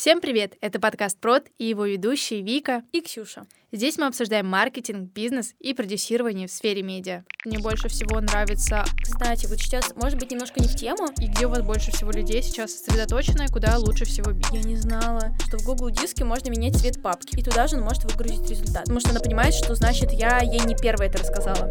Всем 0.00 0.22
привет! 0.22 0.54
Это 0.62 0.80
подкаст 0.80 1.18
Прод 1.18 1.48
и 1.58 1.66
его 1.66 1.84
ведущие 1.84 2.40
Вика 2.40 2.84
и 2.90 3.02
Ксюша. 3.02 3.46
Здесь 3.70 3.98
мы 3.98 4.06
обсуждаем 4.06 4.46
маркетинг, 4.46 5.12
бизнес 5.12 5.54
и 5.58 5.74
продюсирование 5.74 6.48
в 6.48 6.50
сфере 6.50 6.82
медиа. 6.82 7.24
Мне 7.44 7.58
больше 7.58 7.88
всего 7.88 8.18
нравится... 8.18 8.86
Кстати, 9.02 9.44
вот 9.44 9.58
сейчас, 9.58 9.94
может 9.96 10.18
быть, 10.18 10.30
немножко 10.30 10.58
не 10.58 10.68
в 10.68 10.74
тему. 10.74 11.08
И 11.20 11.26
где 11.26 11.44
у 11.44 11.50
вас 11.50 11.60
больше 11.60 11.90
всего 11.90 12.12
людей 12.12 12.42
сейчас 12.42 12.72
сосредоточено, 12.72 13.42
и 13.42 13.48
куда 13.48 13.76
лучше 13.76 14.06
всего 14.06 14.32
бить? 14.32 14.48
Я 14.52 14.62
не 14.62 14.76
знала, 14.76 15.36
что 15.46 15.58
в 15.58 15.66
Google 15.66 15.90
Диске 15.90 16.24
можно 16.24 16.48
менять 16.48 16.76
цвет 16.76 17.02
папки, 17.02 17.38
и 17.38 17.42
туда 17.42 17.66
же 17.66 17.76
он 17.76 17.82
может 17.82 18.04
выгрузить 18.04 18.48
результат. 18.48 18.84
Потому 18.84 19.00
что 19.00 19.10
она 19.10 19.20
понимает, 19.20 19.52
что 19.52 19.74
значит 19.74 20.12
я 20.12 20.38
ей 20.38 20.60
не 20.60 20.76
первая 20.76 21.10
это 21.10 21.18
рассказала. 21.18 21.70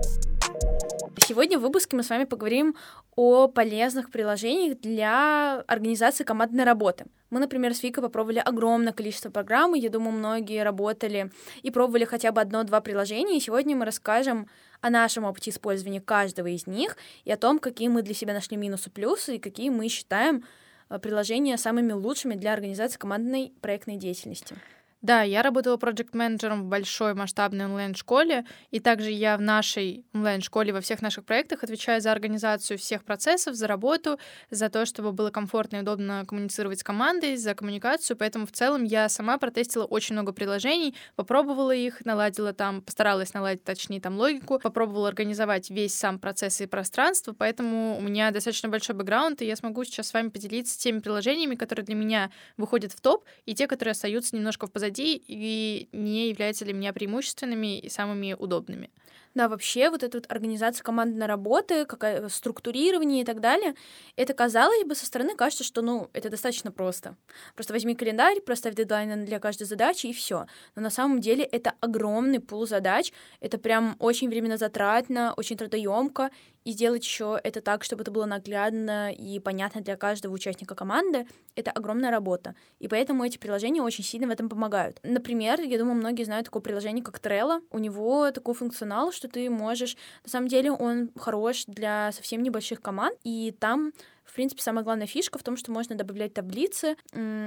Сегодня 1.25 1.57
в 1.57 1.61
выпуске 1.61 1.95
мы 1.95 2.04
с 2.04 2.09
вами 2.09 2.23
поговорим 2.23 2.75
о 3.15 3.47
полезных 3.47 4.09
приложениях 4.09 4.79
для 4.79 5.61
организации 5.67 6.23
командной 6.23 6.63
работы. 6.63 7.05
Мы, 7.29 7.39
например, 7.39 7.73
с 7.73 7.84
Викой 7.84 8.02
попробовали 8.02 8.39
огромное 8.39 8.93
количество 8.93 9.29
программ, 9.29 9.75
и 9.75 9.79
я 9.79 9.89
думаю, 9.89 10.11
многие 10.11 10.63
работали 10.63 11.31
и 11.61 11.71
пробовали 11.71 12.05
хотя 12.05 12.31
бы 12.31 12.41
одно-два 12.41 12.81
приложения, 12.81 13.38
и 13.38 13.39
сегодня 13.39 13.75
мы 13.75 13.85
расскажем 13.85 14.47
о 14.81 14.89
нашем 14.89 15.25
опыте 15.25 15.52
использования 15.52 16.02
каждого 16.02 16.47
из 16.47 16.67
них 16.67 16.95
и 17.25 17.31
о 17.31 17.38
том, 17.38 17.59
какие 17.59 17.89
мы 17.89 18.02
для 18.02 18.13
себя 18.13 18.33
нашли 18.33 18.55
минусы, 18.58 18.89
плюсы, 18.89 19.36
и 19.36 19.39
какие 19.39 19.70
мы 19.70 19.88
считаем 19.89 20.44
э, 20.89 20.99
приложения 20.99 21.58
самыми 21.58 21.91
лучшими 21.91 22.36
для 22.36 22.53
организации 22.53 22.97
командной 22.97 23.53
проектной 23.61 23.97
деятельности. 23.97 24.55
Да, 25.02 25.21
я 25.21 25.44
работала 25.44 25.77
проект-менеджером 25.77 26.63
в 26.63 26.66
большой 26.66 27.13
масштабной 27.13 27.66
онлайн-школе, 27.66 28.44
и 28.70 28.81
также 28.81 29.12
я 29.12 29.38
в 29.38 29.41
нашей 29.41 30.03
онлайн-школе 30.13 30.73
во 30.73 30.81
всех 30.81 31.02
наших 31.02 31.23
проектах 31.23 31.63
отвечаю 31.63 32.02
за 32.02 32.12
организацию 32.12 32.77
всех 32.77 33.05
процессов, 33.05 33.55
за 33.55 33.67
работу, 33.67 34.20
за 34.49 34.67
то, 34.70 34.85
чтобы 34.85 35.13
было 35.13 35.31
комфортно 35.31 35.77
и 35.77 35.80
удобно 35.81 36.25
коммуницировать 36.27 36.80
с 36.80 36.84
командой, 36.84 37.38
за 37.38 37.55
коммуникацию, 37.55 38.17
поэтому 38.17 38.45
в 38.45 38.52
целом 38.52 38.84
я 38.84 39.08
сама 39.08 39.38
протестила 39.38 39.85
очень 39.85 40.16
много 40.16 40.34
приложений, 40.34 40.95
попробовала 41.16 41.72
их, 41.73 42.03
наладила 42.03 42.52
там, 42.52 42.81
постаралась 42.81 43.33
наладить, 43.33 43.64
точнее, 43.64 44.02
там 44.02 44.17
логику, 44.17 44.59
попробовала 44.59 45.08
организовать 45.08 45.70
весь 45.70 45.94
сам 45.95 46.20
процесс 46.20 46.59
и 46.59 46.66
пространство, 46.66 47.31
поэтому 47.31 47.97
у 47.97 48.02
меня 48.02 48.31
достаточно 48.31 48.67
большой 48.67 48.95
бэкграунд, 48.97 49.42
и 49.42 49.45
я 49.45 49.55
смогу 49.55 49.86
сейчас 49.86 50.09
с 50.09 50.14
вами 50.14 50.27
поделиться 50.27 50.77
теми 50.77 51.00
приложениями, 51.00 51.55
которые 51.55 51.86
для 51.86 51.95
меня 51.95 52.31
выходят 52.58 52.92
в 52.92 53.00
топ, 53.00 53.23
и 53.45 53.55
те, 53.55 53.66
которые 53.66 53.94
остаются 53.94 54.36
немножко 54.36 54.67
в 54.67 54.72
позади 54.73 54.89
позади 54.90 55.22
и 55.28 55.88
не 55.92 56.30
являются 56.30 56.66
для 56.66 56.73
меня 56.73 56.94
преимущественными 56.94 57.80
и 57.80 57.90
самыми 57.90 58.34
удобными. 58.34 58.90
Да, 59.36 59.48
вообще 59.48 59.92
вот 59.92 60.04
эта 60.04 60.18
вот 60.18 60.26
организация 60.30 60.84
командной 60.84 61.28
работы, 61.28 61.86
какая 61.86 62.30
структурирование 62.30 63.22
и 63.22 63.26
так 63.26 63.40
далее, 63.40 63.76
это 64.16 64.34
казалось 64.34 64.84
бы 64.86 64.95
со 64.95 65.06
стороны 65.06 65.36
кажется, 65.36 65.64
что 65.64 65.82
ну 65.84 66.10
это 66.14 66.30
достаточно 66.30 66.72
просто. 66.72 67.16
Просто 67.54 67.73
возьми 67.73 67.94
календарь, 67.94 68.42
проставь 68.42 68.73
дедлайны 68.73 69.26
для 69.26 69.40
каждой 69.40 69.66
задачи 69.66 70.08
и 70.08 70.14
все. 70.14 70.48
Но 70.76 70.82
на 70.82 70.90
самом 70.90 71.22
деле 71.22 71.44
это 71.44 71.73
огромный 71.80 72.40
пул 72.40 72.66
задач, 72.66 73.14
это 73.40 73.60
прям 73.60 73.95
очень 74.00 74.30
временно 74.30 74.58
затратно, 74.58 75.34
очень 75.38 75.58
трудоемко, 75.58 76.32
и 76.70 76.72
сделать 76.72 77.03
еще 77.03 77.39
это 77.44 77.62
так, 77.62 77.84
чтобы 77.84 78.03
это 78.03 78.12
было 78.12 78.25
наглядно 78.25 79.12
и 79.12 79.39
понятно 79.39 79.81
для 79.81 79.98
каждого 79.98 80.34
участника 80.34 80.76
команды, 80.76 81.26
это 81.56 81.72
огромная 81.72 82.11
работа. 82.11 82.53
И 82.78 82.88
поэтому 82.88 83.26
эти 83.26 83.39
приложения 83.39 83.81
очень 83.81 84.03
сильно 84.03 84.28
в 84.28 84.30
этом 84.30 84.50
помогают. 84.50 85.00
Например, 85.02 85.59
я 85.59 85.80
думаю, 85.80 85.95
многие 85.95 86.23
знают 86.23 86.45
такое 86.45 86.61
приложение, 86.61 87.03
как 87.03 87.20
Trello. 87.20 87.61
У 87.72 87.80
него 87.80 88.30
такой 88.31 88.53
функционал, 88.53 89.11
что 89.11 89.28
ты 89.28 89.50
можешь... 89.50 89.98
На 90.23 90.30
самом 90.30 90.48
деле 90.48 90.72
он 90.72 91.09
хорош 91.17 91.66
для 91.66 92.11
совсем 92.11 92.44
небольших 92.44 92.81
команд, 92.81 93.17
и 93.23 93.52
там 93.59 93.92
в 94.30 94.33
принципе, 94.35 94.61
самая 94.61 94.83
главная 94.83 95.08
фишка 95.08 95.39
в 95.39 95.44
том, 95.44 95.58
что 95.58 95.72
можно 95.72 95.95
добавлять 95.95 96.33
таблицы 96.33 96.95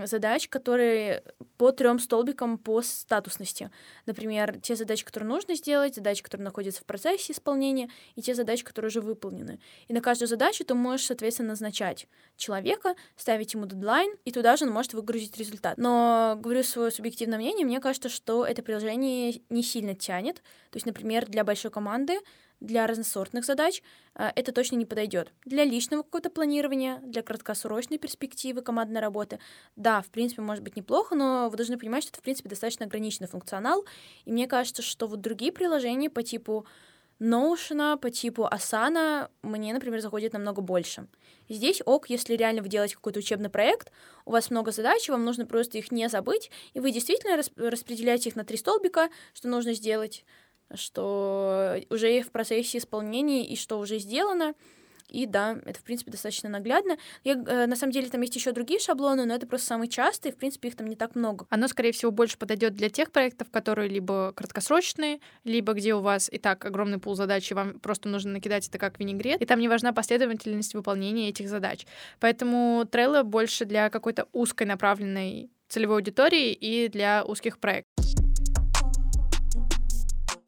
задач, 0.04 0.48
которые 0.48 1.22
по 1.56 1.70
трем 1.70 1.98
столбикам 1.98 2.58
по 2.58 2.82
статусности. 2.82 3.70
Например, 4.06 4.58
те 4.60 4.74
задачи, 4.74 5.04
которые 5.04 5.28
нужно 5.28 5.54
сделать, 5.54 5.94
задачи, 5.94 6.22
которые 6.22 6.44
находятся 6.44 6.82
в 6.82 6.84
процессе 6.84 7.32
исполнения, 7.32 7.88
и 8.16 8.22
те 8.22 8.34
задачи, 8.34 8.64
которые 8.64 8.88
уже 8.88 9.00
выполнены. 9.00 9.60
И 9.86 9.92
на 9.92 10.00
каждую 10.00 10.28
задачу 10.28 10.64
ты 10.64 10.74
можешь, 10.74 11.06
соответственно, 11.06 11.50
назначать 11.50 12.08
человека, 12.36 12.94
ставить 13.16 13.54
ему 13.54 13.66
дедлайн, 13.66 14.12
и 14.24 14.32
туда 14.32 14.56
же 14.56 14.64
он 14.64 14.72
может 14.72 14.92
выгрузить 14.92 15.36
результат. 15.38 15.78
Но, 15.78 16.36
говорю 16.40 16.62
свое 16.64 16.90
субъективное 16.90 17.38
мнение, 17.38 17.64
мне 17.64 17.80
кажется, 17.80 18.08
что 18.08 18.44
это 18.44 18.62
приложение 18.62 19.40
не 19.48 19.62
сильно 19.62 19.94
тянет. 19.94 20.36
То 20.70 20.76
есть, 20.76 20.86
например, 20.86 21.26
для 21.26 21.44
большой 21.44 21.70
команды 21.70 22.18
для 22.62 22.86
разносортных 22.86 23.44
задач 23.44 23.82
э, 24.14 24.30
это 24.34 24.52
точно 24.52 24.76
не 24.76 24.86
подойдет. 24.86 25.32
Для 25.44 25.64
личного 25.64 26.02
какого-то 26.02 26.30
планирования, 26.30 27.00
для 27.00 27.22
краткосрочной 27.22 27.98
перспективы 27.98 28.62
командной 28.62 29.00
работы, 29.00 29.38
да, 29.76 30.00
в 30.00 30.08
принципе, 30.08 30.42
может 30.42 30.62
быть 30.62 30.76
неплохо, 30.76 31.14
но 31.14 31.48
вы 31.50 31.56
должны 31.56 31.76
понимать, 31.76 32.04
что 32.04 32.12
это, 32.12 32.20
в 32.20 32.22
принципе, 32.22 32.48
достаточно 32.48 32.86
ограниченный 32.86 33.28
функционал, 33.28 33.84
и 34.24 34.32
мне 34.32 34.46
кажется, 34.46 34.82
что 34.82 35.06
вот 35.06 35.20
другие 35.20 35.52
приложения 35.52 36.08
по 36.08 36.22
типу 36.22 36.66
Notion, 37.20 37.98
по 37.98 38.10
типу 38.10 38.48
Asana 38.50 39.30
мне, 39.42 39.72
например, 39.72 40.00
заходит 40.00 40.32
намного 40.32 40.60
больше. 40.60 41.06
Здесь 41.48 41.80
ок, 41.84 42.10
если 42.10 42.34
реально 42.34 42.62
вы 42.62 42.68
делаете 42.68 42.96
какой-то 42.96 43.20
учебный 43.20 43.48
проект, 43.48 43.92
у 44.24 44.32
вас 44.32 44.50
много 44.50 44.72
задач, 44.72 45.08
вам 45.08 45.24
нужно 45.24 45.46
просто 45.46 45.78
их 45.78 45.92
не 45.92 46.08
забыть, 46.08 46.50
и 46.74 46.80
вы 46.80 46.90
действительно 46.90 47.36
распределяете 47.56 48.30
их 48.30 48.36
на 48.36 48.44
три 48.44 48.56
столбика, 48.56 49.08
что 49.34 49.48
нужно 49.48 49.74
сделать, 49.74 50.24
что 50.74 51.80
уже 51.90 52.22
в 52.22 52.30
процессе 52.30 52.78
исполнения 52.78 53.46
и 53.46 53.56
что 53.56 53.78
уже 53.78 53.98
сделано. 53.98 54.54
И 55.12 55.26
да, 55.26 55.58
это, 55.66 55.78
в 55.78 55.82
принципе, 55.82 56.10
достаточно 56.10 56.48
наглядно. 56.48 56.96
Я, 57.22 57.34
э, 57.34 57.66
на 57.66 57.76
самом 57.76 57.92
деле, 57.92 58.08
там 58.08 58.22
есть 58.22 58.34
еще 58.34 58.52
другие 58.52 58.80
шаблоны, 58.80 59.26
но 59.26 59.34
это 59.34 59.46
просто 59.46 59.66
самые 59.68 59.88
частые, 59.88 60.32
в 60.32 60.36
принципе, 60.36 60.68
их 60.68 60.76
там 60.76 60.86
не 60.86 60.96
так 60.96 61.14
много. 61.14 61.46
Оно, 61.50 61.68
скорее 61.68 61.92
всего, 61.92 62.10
больше 62.10 62.38
подойдет 62.38 62.74
для 62.74 62.88
тех 62.88 63.12
проектов, 63.12 63.50
которые 63.50 63.88
либо 63.88 64.32
краткосрочные, 64.34 65.20
либо 65.44 65.74
где 65.74 65.94
у 65.94 66.00
вас 66.00 66.32
и 66.32 66.38
так 66.38 66.64
огромный 66.64 66.98
пул 66.98 67.14
задач, 67.14 67.50
и 67.50 67.54
вам 67.54 67.78
просто 67.78 68.08
нужно 68.08 68.32
накидать 68.32 68.66
это 68.66 68.78
как 68.78 68.98
винегрет, 68.98 69.42
и 69.42 69.44
там 69.44 69.60
не 69.60 69.68
важна 69.68 69.92
последовательность 69.92 70.74
выполнения 70.74 71.28
этих 71.28 71.48
задач. 71.48 71.86
Поэтому 72.18 72.84
Trello 72.90 73.22
больше 73.22 73.66
для 73.66 73.90
какой-то 73.90 74.28
узкой 74.32 74.66
направленной 74.66 75.50
целевой 75.68 75.96
аудитории 75.96 76.52
и 76.52 76.88
для 76.88 77.22
узких 77.24 77.58
проектов. 77.58 78.21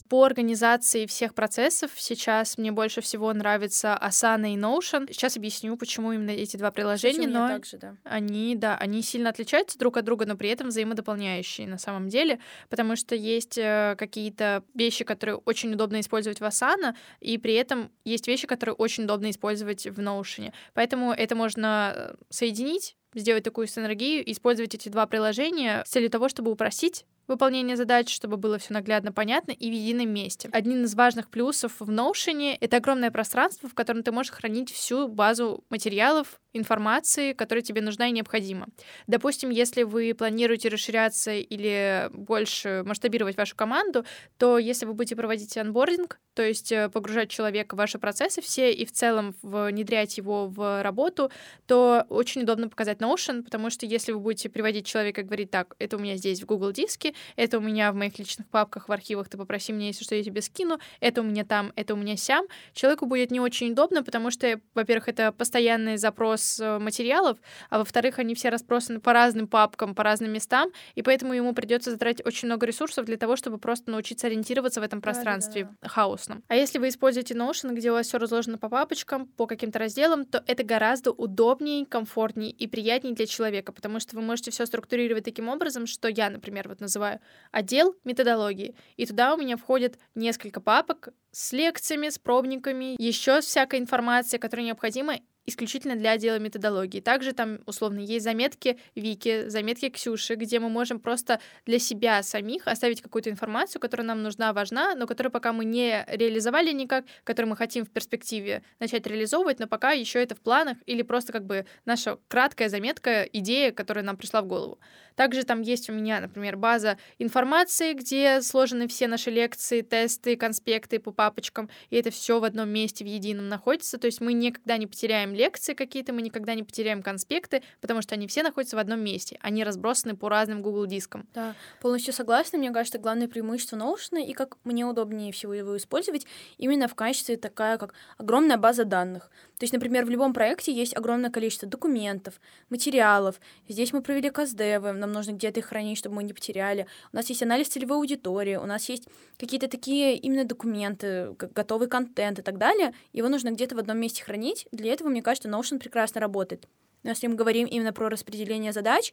По 0.09 0.25
организации 0.25 1.07
всех 1.07 1.35
процессов 1.35 1.91
сейчас 1.97 2.59
мне 2.59 2.71
больше 2.73 3.01
всего 3.01 3.33
нравится 3.33 3.99
Asana 4.01 4.53
и 4.53 4.57
Notion. 4.57 5.11
Сейчас 5.11 5.37
объясню, 5.37 5.77
почему 5.79 6.13
именно 6.13 6.31
эти 6.31 6.59
два 6.59 6.71
приложения, 6.71 7.27
но 7.27 7.49
также, 7.49 7.79
да. 7.79 7.97
они, 8.05 8.55
да, 8.55 8.77
они 8.77 9.03
сильно 9.03 9.31
отличаются 9.31 9.79
друг 9.79 9.97
от 9.97 10.05
друга, 10.05 10.27
но 10.27 10.37
при 10.37 10.51
этом 10.51 10.69
взаимодополняющие 10.69 11.67
на 11.67 11.79
самом 11.79 12.09
деле, 12.09 12.39
потому 12.69 12.97
что 12.97 13.15
есть 13.15 13.57
э, 13.57 13.97
какие-то 13.99 14.63
вещи, 14.75 15.05
которые 15.05 15.37
очень 15.37 15.73
удобно 15.73 16.01
использовать 16.01 16.41
в 16.41 16.45
Asana, 16.45 16.95
и 17.21 17.39
при 17.39 17.55
этом 17.55 17.91
есть 18.05 18.29
вещи, 18.29 18.47
которые 18.47 18.75
очень 18.75 19.05
удобно 19.05 19.31
использовать 19.31 19.87
в 19.87 19.99
Notion. 20.01 20.53
Поэтому 20.75 21.13
это 21.13 21.35
можно 21.35 21.95
э, 21.97 22.15
соединить 22.29 22.97
сделать 23.15 23.45
такую 23.45 23.67
синергию, 23.69 24.31
использовать 24.31 24.75
эти 24.75 24.89
два 24.89 25.07
приложения 25.07 25.83
с 25.87 25.91
целью 25.91 26.11
того, 26.11 26.29
чтобы 26.29 26.51
упростить 26.51 27.07
выполнение 27.27 27.77
задач, 27.77 28.13
чтобы 28.13 28.37
было 28.37 28.59
все 28.59 28.73
наглядно 28.73 29.13
понятно 29.13 29.53
и 29.53 29.71
в 29.71 29.73
едином 29.73 30.11
месте. 30.11 30.49
Один 30.53 30.85
из 30.85 30.95
важных 30.95 31.31
плюсов 31.31 31.81
в 31.81 31.91
Notion— 31.91 32.57
это 32.61 32.77
огромное 32.79 33.11
пространство, 33.11 33.69
в 33.69 33.75
котором 33.75 34.03
ты 34.03 34.13
можешь 34.13 34.33
хранить 34.33 34.73
всю 34.73 35.09
базу 35.09 35.65
материалов, 35.71 36.41
информации, 36.55 37.33
которая 37.33 37.63
тебе 37.63 37.83
нужна 37.83 38.09
и 38.09 38.13
необходима. 38.13 38.69
Допустим, 39.07 39.51
если 39.51 39.83
вы 39.83 40.15
планируете 40.15 40.69
расширяться 40.69 41.33
или 41.33 42.09
больше 42.13 42.83
масштабировать 42.87 43.37
вашу 43.37 43.57
команду, 43.57 44.05
то 44.39 44.59
если 44.59 44.87
вы 44.87 44.95
будете 44.95 45.17
проводить 45.17 45.57
анбординг, 45.57 46.19
то 46.35 46.43
есть 46.43 46.73
э, 46.73 46.89
погружать 46.89 47.31
человека 47.31 47.75
в 47.75 47.79
ваши 47.79 47.99
процессы 47.99 48.41
все 48.41 48.73
и 48.73 48.85
в 48.85 48.93
целом 48.93 49.35
внедрять 49.43 50.17
его 50.17 50.49
в 50.49 50.83
работу, 50.83 51.31
то 51.67 52.07
очень 52.09 52.43
удобно 52.43 52.69
показать 52.69 52.99
Notion, 52.99 53.43
потому 53.43 53.71
что 53.71 53.87
если 53.87 54.13
вы 54.13 54.21
будете 54.21 54.49
приводить 54.49 54.87
человека 54.87 55.21
и 55.21 55.25
говорить, 55.25 55.51
так, 55.51 55.75
это 55.79 55.97
у 55.97 56.01
меня 56.01 56.17
здесь 56.17 56.43
в 56.43 56.47
Google 56.47 56.73
диске, 56.73 57.15
это 57.37 57.59
у 57.59 57.61
меня 57.61 57.93
в 57.93 57.95
моих 57.95 58.19
личных 58.19 58.49
папках, 58.49 58.89
в 58.89 58.93
архивах, 58.93 59.29
ты 59.29 59.39
попроси 59.39 59.73
меня, 59.73 59.89
если 59.89 60.05
что, 60.05 60.15
я 60.15 60.23
тебе 60.23 60.43
скину, 60.43 60.79
это 61.01 61.21
у 61.21 61.25
меня 61.25 61.45
там, 61.45 61.73
это 61.77 61.95
у 61.95 61.97
меня 61.97 62.17
сям, 62.17 62.47
человеку 62.73 63.07
будет 63.07 63.31
не 63.31 63.41
очень 63.41 63.73
удобно, 63.73 64.03
потому 64.03 64.31
что, 64.31 64.61
во-первых, 64.75 65.09
это 65.09 65.33
постоянный 65.33 65.97
запрос 65.97 66.44
э, 66.61 66.79
материалов, 66.79 67.39
а 67.71 67.79
во-вторых, 67.79 68.19
они 68.19 68.35
все 68.35 68.49
разбросаны 68.49 69.01
по 69.01 69.13
разным 69.13 69.47
папкам, 69.47 69.95
по 69.95 70.03
разным 70.03 70.33
местам, 70.33 70.71
и 70.95 71.03
поэтому 71.03 71.35
ему 71.35 71.55
придется 71.55 71.91
затратить 71.91 72.27
очень 72.27 72.49
много 72.49 72.67
ресурсов 72.67 73.05
для 73.07 73.17
того, 73.17 73.37
чтобы 73.37 73.59
просто 73.59 73.91
научиться 73.91 74.27
ориентироваться 74.27 74.81
в 74.81 74.85
этом 74.85 75.01
пространстве 75.01 75.65
да, 75.65 75.71
да, 75.83 75.89
хаосном. 75.89 76.43
А 76.49 76.57
если 76.57 76.79
вы 76.79 76.89
используете 76.89 77.35
Notion, 77.35 77.75
где 77.75 77.91
у 77.91 77.95
вас 77.95 78.07
все 78.07 78.19
разложено 78.19 78.59
по 78.59 78.69
папочкам, 78.69 79.27
по 79.27 79.47
каким-то 79.47 79.79
разделам, 79.79 80.25
то 80.25 80.43
это 80.47 80.65
гораздо 80.65 81.13
удобнее, 81.13 81.87
комфортнее 81.87 82.51
и 82.51 82.67
приятнее 82.67 83.15
для 83.15 83.27
человека, 83.27 83.73
потому 83.73 84.01
что 84.01 84.17
вы 84.17 84.23
можете 84.23 84.51
все 84.51 84.67
структурировать 84.67 85.25
таким 85.25 85.49
образом, 85.49 85.87
что 85.87 86.09
я, 86.09 86.31
например, 86.31 86.69
вот 86.69 86.81
называю 86.81 87.05
называю, 87.05 87.21
отдел 87.51 87.97
методологии. 88.05 88.75
И 88.97 89.07
туда 89.07 89.35
у 89.35 89.37
меня 89.37 89.57
входит 89.57 89.99
несколько 90.15 90.61
папок 90.61 91.09
с 91.33 91.53
лекциями, 91.53 92.09
с 92.09 92.19
пробниками, 92.19 92.97
еще 92.99 93.41
всякая 93.41 93.81
информация, 93.81 94.39
которая 94.39 94.67
необходима 94.67 95.17
исключительно 95.47 95.97
для 95.97 96.13
отдела 96.13 96.39
методологии. 96.39 97.01
Также 97.01 97.33
там, 97.33 97.61
условно, 97.67 98.01
есть 98.01 98.25
заметки 98.25 98.79
Вики, 98.95 99.49
заметки 99.49 99.89
Ксюши, 99.89 100.35
где 100.35 100.59
мы 100.61 100.69
можем 100.69 101.01
просто 101.01 101.41
для 101.67 101.79
себя 101.79 102.23
самих 102.23 102.67
оставить 102.67 103.03
какую-то 103.03 103.31
информацию, 103.31 103.81
которая 103.81 104.07
нам 104.07 104.23
нужна, 104.23 104.53
важна, 104.53 104.95
но 104.95 105.07
которую 105.07 105.33
пока 105.33 105.53
мы 105.53 105.65
не 105.65 106.05
реализовали 106.09 106.73
никак, 106.73 107.05
которую 107.25 107.51
мы 107.51 107.57
хотим 107.57 107.85
в 107.85 107.91
перспективе 107.91 108.63
начать 108.79 109.07
реализовывать, 109.07 109.59
но 109.59 109.67
пока 109.67 109.93
еще 109.93 110.23
это 110.23 110.35
в 110.35 110.41
планах 110.41 110.79
или 110.87 111.03
просто 111.03 111.33
как 111.33 111.45
бы 111.45 111.67
наша 111.85 112.19
краткая 112.29 112.69
заметка, 112.69 113.23
идея, 113.23 113.73
которая 113.73 114.05
нам 114.05 114.17
пришла 114.17 114.43
в 114.43 114.47
голову. 114.47 114.79
Также 115.15 115.45
там 115.45 115.61
есть 115.61 115.89
у 115.89 115.93
меня, 115.93 116.21
например, 116.21 116.57
база 116.57 116.99
информации, 117.19 117.93
где 117.93 118.43
сложены 118.43 118.89
все 118.89 119.07
наши 119.07 119.31
лекции, 119.31 119.83
тесты, 119.83 120.37
конспекты 120.37 120.99
по 120.99 121.13
папочкам, 121.13 121.71
и 121.91 121.97
это 121.97 122.11
все 122.11 122.41
в 122.41 122.45
одном 122.45 122.69
месте 122.69 123.05
в 123.05 123.09
едином 123.09 123.49
находится. 123.49 123.99
То 123.99 124.07
есть 124.07 124.21
мы 124.21 124.33
никогда 124.33 124.77
не 124.77 124.87
потеряем 124.87 125.34
лекции 125.35 125.75
какие-то, 125.75 126.13
мы 126.13 126.23
никогда 126.23 126.55
не 126.55 126.63
потеряем 126.63 127.03
конспекты, 127.03 127.63
потому 127.81 128.03
что 128.03 128.15
они 128.15 128.27
все 128.27 128.43
находятся 128.43 128.77
в 128.77 128.79
одном 128.79 129.01
месте. 129.01 129.39
Они 129.41 129.65
разбросаны 129.65 130.17
по 130.17 130.29
разным 130.29 130.63
Google 130.63 130.87
дискам. 130.87 131.27
Да, 131.35 131.55
полностью 131.81 132.15
согласна. 132.15 132.59
Мне 132.59 132.71
кажется, 132.71 132.99
главное 132.99 133.29
преимущество 133.29 133.77
Notion 133.77 134.25
и 134.25 134.33
как 134.33 134.57
мне 134.65 134.85
удобнее 134.85 135.33
всего 135.33 135.55
его 135.55 135.77
использовать 135.77 136.27
именно 136.57 136.89
в 136.89 136.95
качестве 136.95 137.37
такая, 137.37 137.79
как 137.79 137.95
огромная 138.19 138.57
база 138.57 138.85
данных. 138.85 139.31
То 139.59 139.65
есть, 139.65 139.73
например, 139.73 140.05
в 140.05 140.11
любом 140.11 140.33
проекте 140.33 140.73
есть 140.73 140.97
огромное 140.97 141.31
количество 141.31 141.69
документов, 141.69 142.41
материалов. 142.71 143.41
Здесь 143.69 143.93
мы 143.93 144.03
провели 144.03 144.31
каздевы, 144.31 144.93
нам 144.93 145.13
нужно 145.13 145.33
где-то 145.33 145.61
их 145.61 145.67
хранить, 145.67 145.99
чтобы 145.99 146.17
мы 146.17 146.25
не 146.25 146.33
потеряли. 146.33 146.87
У 147.13 147.17
нас 147.17 147.29
есть 147.29 147.43
анализ 147.43 147.69
целевой 147.69 147.99
аудитории, 147.99 148.57
у 148.57 148.67
нас 148.67 148.89
есть 148.89 149.09
какие-то 149.39 149.69
такие 149.69 150.17
именно 150.17 150.45
документы, 150.45 151.35
готовый 151.39 151.89
контент 151.89 152.39
и 152.39 152.43
так 152.43 152.59
далее. 152.59 152.95
Его 153.13 153.29
нужно 153.29 153.51
где-то 153.51 153.77
в 153.77 153.79
одном 153.79 153.99
месте 153.99 154.25
хранить. 154.25 154.67
Для 154.73 154.93
этого, 154.93 155.09
мне 155.09 155.23
кажется, 155.25 155.49
Notion 155.49 155.81
прекрасно 155.81 156.21
работает. 156.21 156.69
Но 157.03 157.11
если 157.11 157.27
мы 157.27 157.35
говорим 157.35 157.67
именно 157.67 157.93
про 157.93 158.09
распределение 158.09 158.73
задач, 158.73 159.13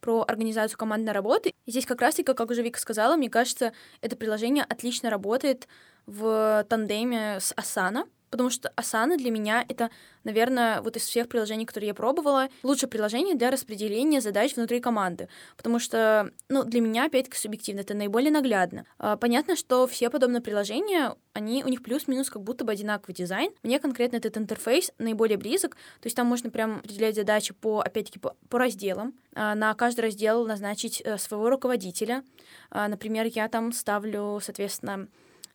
про 0.00 0.24
организацию 0.26 0.78
командной 0.78 1.12
работы. 1.12 1.52
Здесь 1.66 1.86
как 1.86 2.00
раз-таки, 2.00 2.32
как 2.32 2.50
уже 2.50 2.62
Вика 2.62 2.78
сказала, 2.78 3.16
мне 3.16 3.30
кажется, 3.30 3.72
это 4.00 4.16
приложение 4.16 4.64
отлично 4.64 5.10
работает 5.10 5.68
в 6.06 6.64
тандеме 6.68 7.38
с 7.40 7.52
Asana, 7.54 8.04
потому 8.30 8.50
что 8.50 8.72
Asana 8.76 9.16
для 9.16 9.30
меня 9.30 9.64
это, 9.68 9.90
наверное, 10.24 10.80
вот 10.82 10.96
из 10.96 11.02
всех 11.02 11.28
приложений, 11.28 11.66
которые 11.66 11.88
я 11.88 11.94
пробовала, 11.94 12.48
лучшее 12.62 12.88
приложение 12.88 13.34
для 13.34 13.50
распределения 13.50 14.20
задач 14.20 14.56
внутри 14.56 14.80
команды, 14.80 15.28
потому 15.56 15.78
что, 15.78 16.30
ну, 16.48 16.64
для 16.64 16.80
меня, 16.80 17.06
опять-таки, 17.06 17.38
субъективно, 17.38 17.80
это 17.80 17.94
наиболее 17.94 18.30
наглядно. 18.30 18.84
А, 18.98 19.16
понятно, 19.16 19.56
что 19.56 19.86
все 19.86 20.10
подобные 20.10 20.40
приложения, 20.40 21.14
они, 21.32 21.64
у 21.64 21.68
них 21.68 21.82
плюс-минус 21.82 22.30
как 22.30 22.42
будто 22.42 22.64
бы 22.64 22.72
одинаковый 22.72 23.14
дизайн. 23.14 23.52
Мне 23.62 23.78
конкретно 23.78 24.16
этот 24.16 24.36
интерфейс 24.38 24.90
наиболее 24.98 25.36
близок, 25.36 25.76
то 26.00 26.06
есть 26.06 26.16
там 26.16 26.26
можно 26.26 26.50
прям 26.50 26.78
определять 26.78 27.14
задачи 27.14 27.54
по, 27.54 27.80
опять-таки, 27.80 28.18
по, 28.18 28.34
по 28.48 28.58
разделам, 28.58 29.14
а, 29.34 29.54
на 29.54 29.74
каждый 29.74 30.00
раздел 30.00 30.46
назначить 30.46 31.02
э, 31.04 31.18
своего 31.18 31.50
руководителя. 31.50 32.24
А, 32.70 32.88
например, 32.88 33.26
я 33.26 33.48
там 33.48 33.72
ставлю, 33.72 34.40
соответственно, 34.42 35.08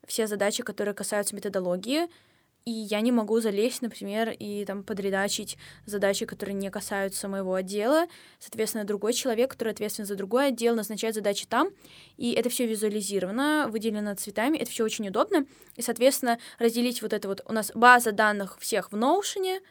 все 0.05 0.27
задачи, 0.27 0.63
которые 0.63 0.93
касаются 0.93 1.35
методологии, 1.35 2.07
и 2.63 2.71
я 2.71 3.01
не 3.01 3.11
могу 3.11 3.39
залезть, 3.39 3.81
например, 3.81 4.35
и 4.37 4.65
там 4.65 4.83
подредачить 4.83 5.57
задачи, 5.85 6.25
которые 6.25 6.53
не 6.53 6.69
касаются 6.69 7.27
моего 7.27 7.55
отдела. 7.55 8.05
Соответственно, 8.39 8.83
другой 8.83 9.13
человек, 9.13 9.51
который 9.51 9.73
ответственен 9.73 10.07
за 10.07 10.15
другой 10.15 10.49
отдел, 10.49 10.75
назначает 10.75 11.15
задачи 11.15 11.47
там, 11.47 11.69
и 12.17 12.33
это 12.33 12.49
все 12.49 12.67
визуализировано, 12.67 13.67
выделено 13.69 14.15
цветами, 14.15 14.57
это 14.57 14.69
все 14.69 14.83
очень 14.83 15.07
удобно. 15.07 15.45
И, 15.75 15.81
соответственно, 15.81 16.37
разделить 16.59 17.01
вот 17.01 17.13
это 17.13 17.27
вот 17.27 17.41
у 17.47 17.53
нас 17.53 17.71
база 17.73 18.11
данных 18.11 18.57
всех 18.59 18.91
в 18.91 18.95
Notion, 18.95 19.61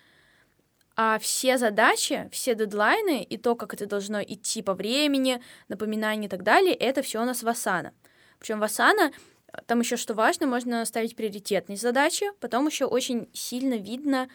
а 0.96 1.18
все 1.18 1.58
задачи, 1.58 2.28
все 2.32 2.54
дедлайны 2.54 3.22
и 3.22 3.38
то, 3.38 3.54
как 3.54 3.72
это 3.72 3.86
должно 3.86 4.20
идти 4.20 4.62
по 4.62 4.74
времени, 4.74 5.40
напоминания 5.68 6.26
и 6.26 6.28
так 6.28 6.42
далее, 6.42 6.74
это 6.74 7.02
все 7.02 7.22
у 7.22 7.24
нас 7.24 7.42
в 7.42 7.48
Asana. 7.48 7.92
Причем 8.38 8.58
в 8.58 8.64
Asana 8.64 9.12
там 9.66 9.80
еще 9.80 9.96
что 9.96 10.14
важно, 10.14 10.46
можно 10.46 10.84
ставить 10.84 11.16
приоритетные 11.16 11.76
задачи, 11.76 12.26
потом 12.40 12.66
еще 12.66 12.84
очень 12.84 13.28
сильно 13.32 13.74
видно 13.74 14.28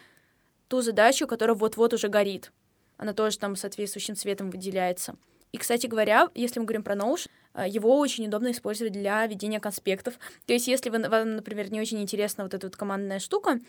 ту 0.68 0.82
задачу, 0.82 1.26
которая 1.26 1.56
вот-вот 1.56 1.94
уже 1.94 2.08
горит. 2.08 2.52
Она 2.96 3.12
тоже 3.12 3.38
там 3.38 3.56
соответствующим 3.56 4.16
цветом 4.16 4.50
выделяется. 4.50 5.16
И, 5.52 5.58
кстати 5.58 5.86
говоря, 5.86 6.28
если 6.34 6.58
мы 6.58 6.66
говорим 6.66 6.82
про 6.82 6.94
Notion, 6.94 7.28
э, 7.54 7.64
его 7.68 7.98
очень 7.98 8.26
удобно 8.26 8.50
использовать 8.50 8.92
для 8.92 9.26
ведения 9.26 9.60
конспектов. 9.60 10.18
То 10.46 10.52
есть, 10.52 10.66
если 10.66 10.90
вы, 10.90 10.98
вам, 11.08 11.36
например, 11.36 11.70
не 11.70 11.80
очень 11.80 12.02
интересна 12.02 12.44
вот 12.44 12.54
эта 12.54 12.66
вот 12.66 12.76
командная 12.76 13.20
штука, 13.20 13.60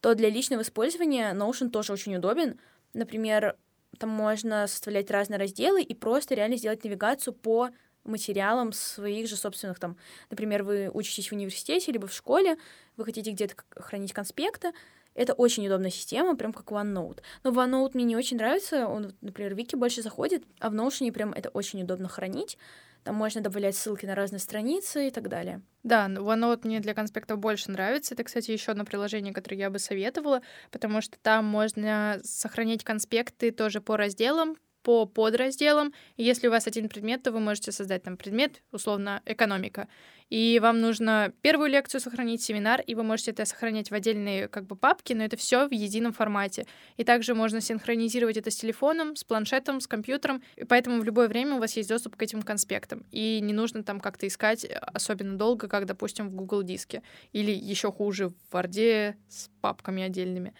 то 0.00 0.14
для 0.14 0.30
личного 0.30 0.62
использования 0.62 1.32
Notion 1.34 1.70
тоже 1.70 1.92
очень 1.92 2.16
удобен. 2.16 2.58
Например, 2.94 3.56
там 3.98 4.10
можно 4.10 4.66
составлять 4.66 5.10
разные 5.10 5.38
разделы 5.38 5.82
и 5.82 5.94
просто 5.94 6.34
реально 6.34 6.56
сделать 6.56 6.84
навигацию 6.84 7.34
по 7.34 7.70
материалам 8.06 8.72
своих 8.72 9.28
же 9.28 9.36
собственных 9.36 9.78
там, 9.78 9.96
например, 10.30 10.62
вы 10.62 10.90
учитесь 10.92 11.28
в 11.28 11.32
университете 11.32 11.92
либо 11.92 12.06
в 12.06 12.12
школе, 12.12 12.56
вы 12.96 13.04
хотите 13.04 13.30
где-то 13.30 13.54
хранить 13.76 14.12
конспекты, 14.12 14.72
это 15.16 15.32
очень 15.32 15.66
удобная 15.66 15.90
система, 15.90 16.36
прям 16.36 16.52
как 16.52 16.70
OneNote. 16.70 17.22
Но 17.42 17.50
OneNote 17.50 17.92
мне 17.94 18.04
не 18.04 18.16
очень 18.16 18.36
нравится, 18.36 18.86
он, 18.86 19.14
например, 19.22 19.54
в 19.54 19.58
Вики 19.58 19.74
больше 19.74 20.02
заходит, 20.02 20.44
а 20.60 20.70
в 20.70 20.74
Notion 20.74 21.10
прям 21.10 21.32
это 21.32 21.48
очень 21.48 21.82
удобно 21.82 22.08
хранить. 22.08 22.58
Там 23.02 23.14
можно 23.14 23.40
добавлять 23.40 23.76
ссылки 23.76 24.04
на 24.04 24.16
разные 24.16 24.40
страницы 24.40 25.06
и 25.06 25.10
так 25.12 25.28
далее. 25.28 25.62
Да, 25.84 26.06
OneNote 26.08 26.62
мне 26.64 26.80
для 26.80 26.92
конспектов 26.92 27.38
больше 27.38 27.70
нравится. 27.70 28.14
Это, 28.14 28.24
кстати, 28.24 28.50
еще 28.50 28.72
одно 28.72 28.84
приложение, 28.84 29.32
которое 29.32 29.56
я 29.56 29.70
бы 29.70 29.78
советовала, 29.78 30.42
потому 30.72 31.00
что 31.00 31.16
там 31.22 31.44
можно 31.44 32.18
сохранять 32.24 32.82
конспекты 32.82 33.52
тоже 33.52 33.80
по 33.80 33.96
разделам, 33.96 34.56
по 34.86 35.04
подразделам. 35.04 35.92
Если 36.16 36.46
у 36.46 36.52
вас 36.52 36.68
один 36.68 36.88
предмет, 36.88 37.20
то 37.24 37.32
вы 37.32 37.40
можете 37.40 37.72
создать 37.72 38.04
там 38.04 38.16
предмет, 38.16 38.62
условно, 38.70 39.20
экономика. 39.26 39.88
И 40.30 40.60
вам 40.62 40.80
нужно 40.80 41.32
первую 41.42 41.70
лекцию 41.70 42.00
сохранить, 42.00 42.40
семинар, 42.40 42.80
и 42.80 42.94
вы 42.94 43.02
можете 43.02 43.32
это 43.32 43.44
сохранять 43.46 43.90
в 43.90 43.94
отдельные 43.94 44.46
как 44.46 44.64
бы 44.64 44.76
папки, 44.76 45.12
но 45.12 45.24
это 45.24 45.36
все 45.36 45.66
в 45.66 45.72
едином 45.72 46.12
формате. 46.12 46.68
И 46.98 47.02
также 47.02 47.34
можно 47.34 47.60
синхронизировать 47.60 48.36
это 48.36 48.52
с 48.52 48.56
телефоном, 48.56 49.16
с 49.16 49.24
планшетом, 49.24 49.80
с 49.80 49.88
компьютером, 49.88 50.40
и 50.54 50.62
поэтому 50.62 51.00
в 51.00 51.04
любое 51.04 51.26
время 51.26 51.56
у 51.56 51.58
вас 51.58 51.76
есть 51.76 51.88
доступ 51.88 52.14
к 52.14 52.22
этим 52.22 52.42
конспектам. 52.42 53.04
И 53.10 53.40
не 53.42 53.52
нужно 53.52 53.82
там 53.82 53.98
как-то 53.98 54.28
искать 54.28 54.64
особенно 54.64 55.36
долго, 55.36 55.66
как, 55.66 55.86
допустим, 55.86 56.28
в 56.28 56.34
Google 56.36 56.62
диске. 56.62 57.02
Или 57.32 57.50
еще 57.50 57.90
хуже, 57.90 58.28
в 58.28 58.54
Word 58.54 59.16
с 59.28 59.50
папками 59.60 60.04
отдельными. 60.04 60.54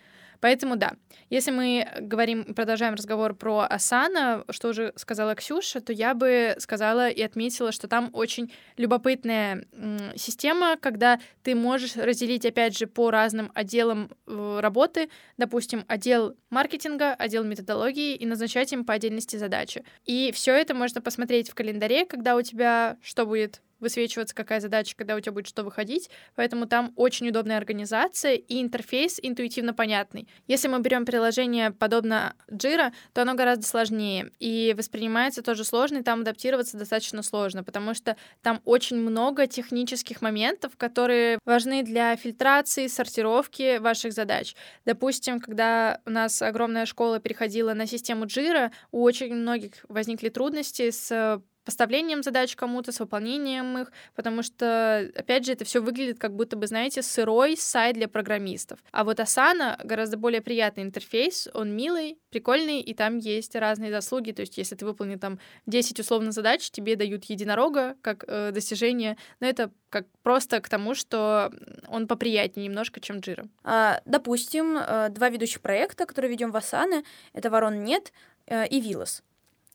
Поэтому 0.46 0.76
да, 0.76 0.92
если 1.28 1.50
мы 1.50 1.88
говорим, 2.02 2.54
продолжаем 2.54 2.94
разговор 2.94 3.34
про 3.34 3.66
Асана, 3.68 4.44
что 4.50 4.68
уже 4.68 4.92
сказала 4.94 5.34
Ксюша, 5.34 5.80
то 5.80 5.92
я 5.92 6.14
бы 6.14 6.54
сказала 6.60 7.08
и 7.08 7.20
отметила, 7.20 7.72
что 7.72 7.88
там 7.88 8.10
очень 8.12 8.52
любопытная 8.76 9.66
система, 10.14 10.76
когда 10.76 11.18
ты 11.42 11.56
можешь 11.56 11.96
разделить, 11.96 12.46
опять 12.46 12.78
же, 12.78 12.86
по 12.86 13.10
разным 13.10 13.50
отделам 13.56 14.08
э, 14.28 14.58
работы, 14.60 15.10
допустим, 15.36 15.84
отдел 15.88 16.36
маркетинга, 16.50 17.14
отдел 17.14 17.42
методологии 17.42 18.14
и 18.14 18.24
назначать 18.24 18.72
им 18.72 18.84
по 18.84 18.94
отдельности 18.94 19.34
задачи. 19.34 19.82
И 20.04 20.30
все 20.32 20.52
это 20.52 20.74
можно 20.74 21.00
посмотреть 21.00 21.50
в 21.50 21.56
календаре, 21.56 22.06
когда 22.06 22.36
у 22.36 22.42
тебя 22.42 22.98
что 23.02 23.26
будет 23.26 23.62
высвечиваться, 23.80 24.34
какая 24.34 24.60
задача, 24.60 24.94
когда 24.96 25.16
у 25.16 25.20
тебя 25.20 25.32
будет 25.32 25.46
что 25.46 25.62
выходить. 25.62 26.10
Поэтому 26.34 26.66
там 26.66 26.92
очень 26.96 27.28
удобная 27.28 27.58
организация 27.58 28.34
и 28.34 28.60
интерфейс 28.62 29.18
интуитивно 29.22 29.74
понятный. 29.74 30.28
Если 30.46 30.68
мы 30.68 30.80
берем 30.80 31.04
приложение 31.04 31.70
подобно 31.70 32.34
Jira, 32.50 32.92
то 33.12 33.22
оно 33.22 33.34
гораздо 33.34 33.66
сложнее 33.66 34.30
и 34.38 34.74
воспринимается 34.76 35.42
тоже 35.42 35.64
сложно, 35.64 35.98
и 35.98 36.02
там 36.02 36.20
адаптироваться 36.20 36.76
достаточно 36.76 37.22
сложно, 37.22 37.64
потому 37.64 37.94
что 37.94 38.16
там 38.42 38.60
очень 38.64 38.96
много 38.96 39.46
технических 39.46 40.22
моментов, 40.22 40.76
которые 40.76 41.38
важны 41.44 41.82
для 41.82 42.16
фильтрации, 42.16 42.86
сортировки 42.86 43.78
ваших 43.78 44.12
задач. 44.12 44.54
Допустим, 44.84 45.40
когда 45.40 46.00
у 46.06 46.10
нас 46.10 46.40
огромная 46.42 46.86
школа 46.86 47.18
переходила 47.18 47.74
на 47.74 47.86
систему 47.86 48.24
Jira, 48.24 48.70
у 48.90 49.02
очень 49.02 49.34
многих 49.34 49.84
возникли 49.88 50.28
трудности 50.28 50.90
с 50.90 51.42
поставлением 51.66 52.22
задач 52.22 52.54
кому-то, 52.56 52.92
с 52.92 53.00
выполнением 53.00 53.76
их, 53.78 53.92
потому 54.14 54.42
что, 54.42 55.10
опять 55.14 55.44
же, 55.44 55.52
это 55.52 55.64
все 55.64 55.80
выглядит 55.80 56.18
как 56.18 56.34
будто 56.34 56.56
бы, 56.56 56.66
знаете, 56.68 57.02
сырой 57.02 57.56
сайт 57.56 57.96
для 57.96 58.08
программистов. 58.08 58.78
А 58.92 59.02
вот 59.02 59.18
Asana 59.18 59.76
гораздо 59.84 60.16
более 60.16 60.40
приятный 60.40 60.84
интерфейс, 60.84 61.48
он 61.52 61.76
милый, 61.76 62.18
прикольный, 62.30 62.80
и 62.80 62.94
там 62.94 63.18
есть 63.18 63.56
разные 63.56 63.90
заслуги, 63.90 64.30
то 64.30 64.40
есть 64.40 64.56
если 64.56 64.76
ты 64.76 64.86
выполнил 64.86 65.18
там 65.18 65.40
10 65.66 65.98
условно 66.00 66.30
задач, 66.30 66.70
тебе 66.70 66.94
дают 66.94 67.24
единорога 67.24 67.96
как 68.00 68.24
э, 68.28 68.52
достижение, 68.52 69.16
но 69.40 69.48
это 69.48 69.72
как 69.90 70.06
просто 70.22 70.60
к 70.60 70.68
тому, 70.68 70.94
что 70.94 71.52
он 71.88 72.06
поприятнее 72.06 72.66
немножко, 72.68 73.00
чем 73.00 73.16
Jira. 73.16 73.48
А, 73.64 74.00
допустим, 74.04 74.78
э, 74.78 75.08
два 75.10 75.30
ведущих 75.30 75.60
проекта, 75.60 76.06
которые 76.06 76.30
ведем 76.30 76.52
в 76.52 76.56
Asana, 76.56 77.04
это 77.32 77.50
Ворон 77.50 77.82
Нет 77.82 78.12
э, 78.46 78.68
и 78.68 78.80
Вилос. 78.80 79.24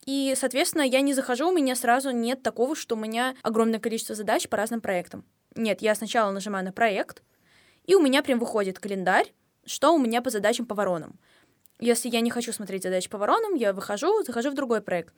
И, 0.05 0.33
соответственно, 0.35 0.81
я 0.81 1.01
не 1.01 1.13
захожу, 1.13 1.49
у 1.49 1.53
меня 1.53 1.75
сразу 1.75 2.11
нет 2.11 2.41
такого, 2.41 2.75
что 2.75 2.95
у 2.95 2.99
меня 2.99 3.35
огромное 3.43 3.79
количество 3.79 4.15
задач 4.15 4.47
по 4.49 4.57
разным 4.57 4.81
проектам. 4.81 5.23
Нет, 5.55 5.81
я 5.81 5.93
сначала 5.95 6.31
нажимаю 6.31 6.65
на 6.65 6.71
проект, 6.71 7.21
и 7.85 7.95
у 7.95 8.01
меня 8.01 8.23
прям 8.23 8.39
выходит 8.39 8.79
календарь, 8.79 9.31
что 9.65 9.93
у 9.93 9.99
меня 9.99 10.21
по 10.21 10.29
задачам 10.29 10.65
по 10.65 10.75
воронам. 10.75 11.19
Если 11.79 12.09
я 12.09 12.21
не 12.21 12.29
хочу 12.29 12.51
смотреть 12.53 12.83
задачи 12.83 13.09
по 13.09 13.17
воронам, 13.17 13.55
я 13.55 13.73
выхожу, 13.73 14.23
захожу 14.23 14.51
в 14.51 14.55
другой 14.55 14.81
проект. 14.81 15.13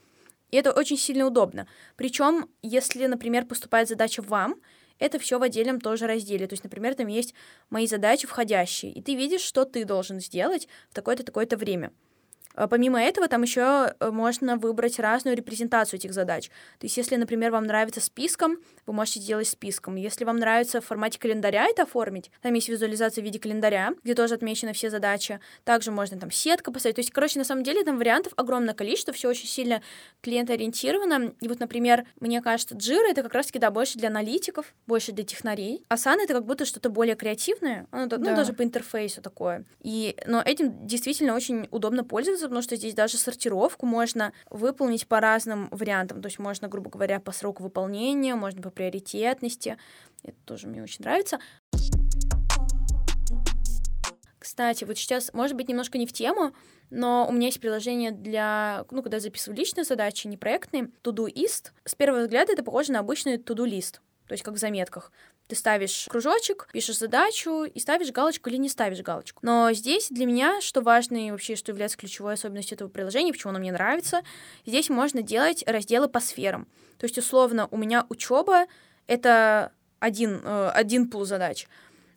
И 0.51 0.57
это 0.57 0.71
очень 0.71 0.97
сильно 0.97 1.25
удобно. 1.25 1.67
Причем, 1.95 2.49
если, 2.61 3.05
например, 3.07 3.45
поступает 3.45 3.89
задача 3.89 4.21
вам, 4.21 4.55
это 4.99 5.19
все 5.19 5.39
в 5.39 5.43
отдельном 5.43 5.81
тоже 5.81 6.07
разделе. 6.07 6.47
То 6.47 6.53
есть, 6.53 6.63
например, 6.63 6.95
там 6.95 7.07
есть 7.07 7.33
мои 7.69 7.87
задачи 7.87 8.27
входящие, 8.27 8.91
и 8.91 9.01
ты 9.01 9.15
видишь, 9.15 9.41
что 9.41 9.65
ты 9.65 9.83
должен 9.85 10.19
сделать 10.19 10.67
в 10.89 10.93
такое-то 10.93 11.23
такое-то 11.23 11.57
время. 11.57 11.91
А 12.55 12.67
помимо 12.67 13.01
этого, 13.01 13.27
там 13.27 13.41
еще 13.41 13.93
э, 13.99 14.11
можно 14.11 14.57
выбрать 14.57 14.99
разную 14.99 15.35
репрезентацию 15.35 15.99
этих 15.99 16.13
задач. 16.13 16.49
То 16.79 16.85
есть, 16.85 16.97
если, 16.97 17.15
например, 17.15 17.51
вам 17.51 17.65
нравится 17.65 18.01
списком, 18.01 18.57
вы 18.85 18.93
можете 18.93 19.19
делать 19.19 19.47
списком. 19.47 19.95
Если 19.95 20.23
вам 20.23 20.37
нравится 20.37 20.81
в 20.81 20.85
формате 20.85 21.19
календаря 21.19 21.65
это 21.65 21.83
оформить, 21.83 22.31
там 22.41 22.53
есть 22.53 22.69
визуализация 22.69 23.21
в 23.21 23.25
виде 23.25 23.39
календаря, 23.39 23.93
где 24.03 24.13
тоже 24.13 24.35
отмечены 24.35 24.73
все 24.73 24.89
задачи. 24.89 25.39
Также 25.63 25.91
можно 25.91 26.19
там 26.19 26.31
сетка 26.31 26.71
поставить. 26.71 26.95
То 26.95 27.01
есть, 27.01 27.11
короче, 27.11 27.39
на 27.39 27.45
самом 27.45 27.63
деле 27.63 27.83
там 27.83 27.97
вариантов 27.97 28.33
огромное 28.35 28.73
количество, 28.73 29.13
все 29.13 29.29
очень 29.29 29.47
сильно 29.47 29.81
клиентоориентировано. 30.21 31.33
И 31.41 31.47
вот, 31.47 31.59
например, 31.59 32.05
мне 32.19 32.41
кажется, 32.41 32.75
Jira 32.75 33.09
это 33.09 33.23
как 33.23 33.33
раз-таки, 33.33 33.59
да, 33.59 33.71
больше 33.71 33.97
для 33.97 34.09
аналитиков, 34.09 34.73
больше 34.87 35.11
для 35.11 35.23
технарей. 35.23 35.85
Asana 35.89 36.23
это 36.23 36.33
как 36.33 36.45
будто 36.45 36.65
что-то 36.65 36.89
более 36.89 37.15
креативное, 37.15 37.87
ну, 37.91 38.07
да. 38.07 38.17
ну 38.17 38.25
даже 38.25 38.53
по 38.53 38.63
интерфейсу 38.63 39.21
такое. 39.21 39.65
И, 39.81 40.15
но 40.27 40.41
этим 40.41 40.85
действительно 40.85 41.35
очень 41.35 41.67
удобно 41.71 42.03
пользоваться, 42.03 42.42
пользоваться, 42.43 42.47
потому 42.49 42.61
что 42.61 42.75
здесь 42.75 42.93
даже 42.93 43.17
сортировку 43.17 43.85
можно 43.85 44.33
выполнить 44.49 45.07
по 45.07 45.19
разным 45.19 45.69
вариантам. 45.71 46.21
То 46.21 46.27
есть 46.27 46.39
можно, 46.39 46.67
грубо 46.67 46.89
говоря, 46.89 47.19
по 47.19 47.31
сроку 47.31 47.63
выполнения, 47.63 48.35
можно 48.35 48.61
по 48.61 48.69
приоритетности. 48.69 49.77
Это 50.23 50.37
тоже 50.45 50.67
мне 50.67 50.83
очень 50.83 51.03
нравится. 51.03 51.39
Кстати, 54.39 54.83
вот 54.83 54.97
сейчас, 54.97 55.33
может 55.33 55.55
быть, 55.55 55.69
немножко 55.69 55.97
не 55.97 56.05
в 56.05 56.11
тему, 56.11 56.53
но 56.89 57.25
у 57.29 57.31
меня 57.31 57.47
есть 57.47 57.61
приложение 57.61 58.11
для, 58.11 58.85
ну, 58.91 59.01
когда 59.01 59.17
я 59.17 59.21
записываю 59.21 59.57
личные 59.57 59.85
задачи, 59.85 60.27
не 60.27 60.37
проектные, 60.37 60.89
Todoist. 61.01 61.71
С 61.85 61.95
первого 61.95 62.23
взгляда 62.23 62.51
это 62.51 62.61
похоже 62.61 62.91
на 62.91 62.99
обычный 62.99 63.37
to-do-лист, 63.37 64.01
то 64.27 64.33
есть 64.33 64.43
как 64.43 64.53
в 64.53 64.57
заметках. 64.57 65.11
Ты 65.47 65.55
ставишь 65.55 66.07
кружочек, 66.09 66.69
пишешь 66.71 66.97
задачу 66.97 67.63
и 67.65 67.79
ставишь 67.79 68.11
галочку 68.11 68.49
или 68.49 68.57
не 68.57 68.69
ставишь 68.69 69.01
галочку. 69.01 69.39
Но 69.43 69.71
здесь 69.73 70.07
для 70.09 70.25
меня, 70.25 70.61
что 70.61 70.81
важно 70.81 71.27
и 71.27 71.31
вообще, 71.31 71.55
что 71.55 71.71
является 71.71 71.97
ключевой 71.97 72.33
особенностью 72.33 72.75
этого 72.75 72.89
приложения, 72.89 73.33
почему 73.33 73.51
оно 73.51 73.59
мне 73.59 73.71
нравится, 73.71 74.21
здесь 74.65 74.89
можно 74.89 75.21
делать 75.21 75.63
разделы 75.67 76.07
по 76.07 76.19
сферам. 76.19 76.67
То 76.97 77.05
есть, 77.05 77.17
условно, 77.17 77.67
у 77.71 77.77
меня 77.77 78.05
учеба— 78.09 78.67
это 79.07 79.71
один, 79.99 80.41
э, 80.43 80.69
один 80.73 81.09
пул 81.09 81.25
задач. 81.25 81.67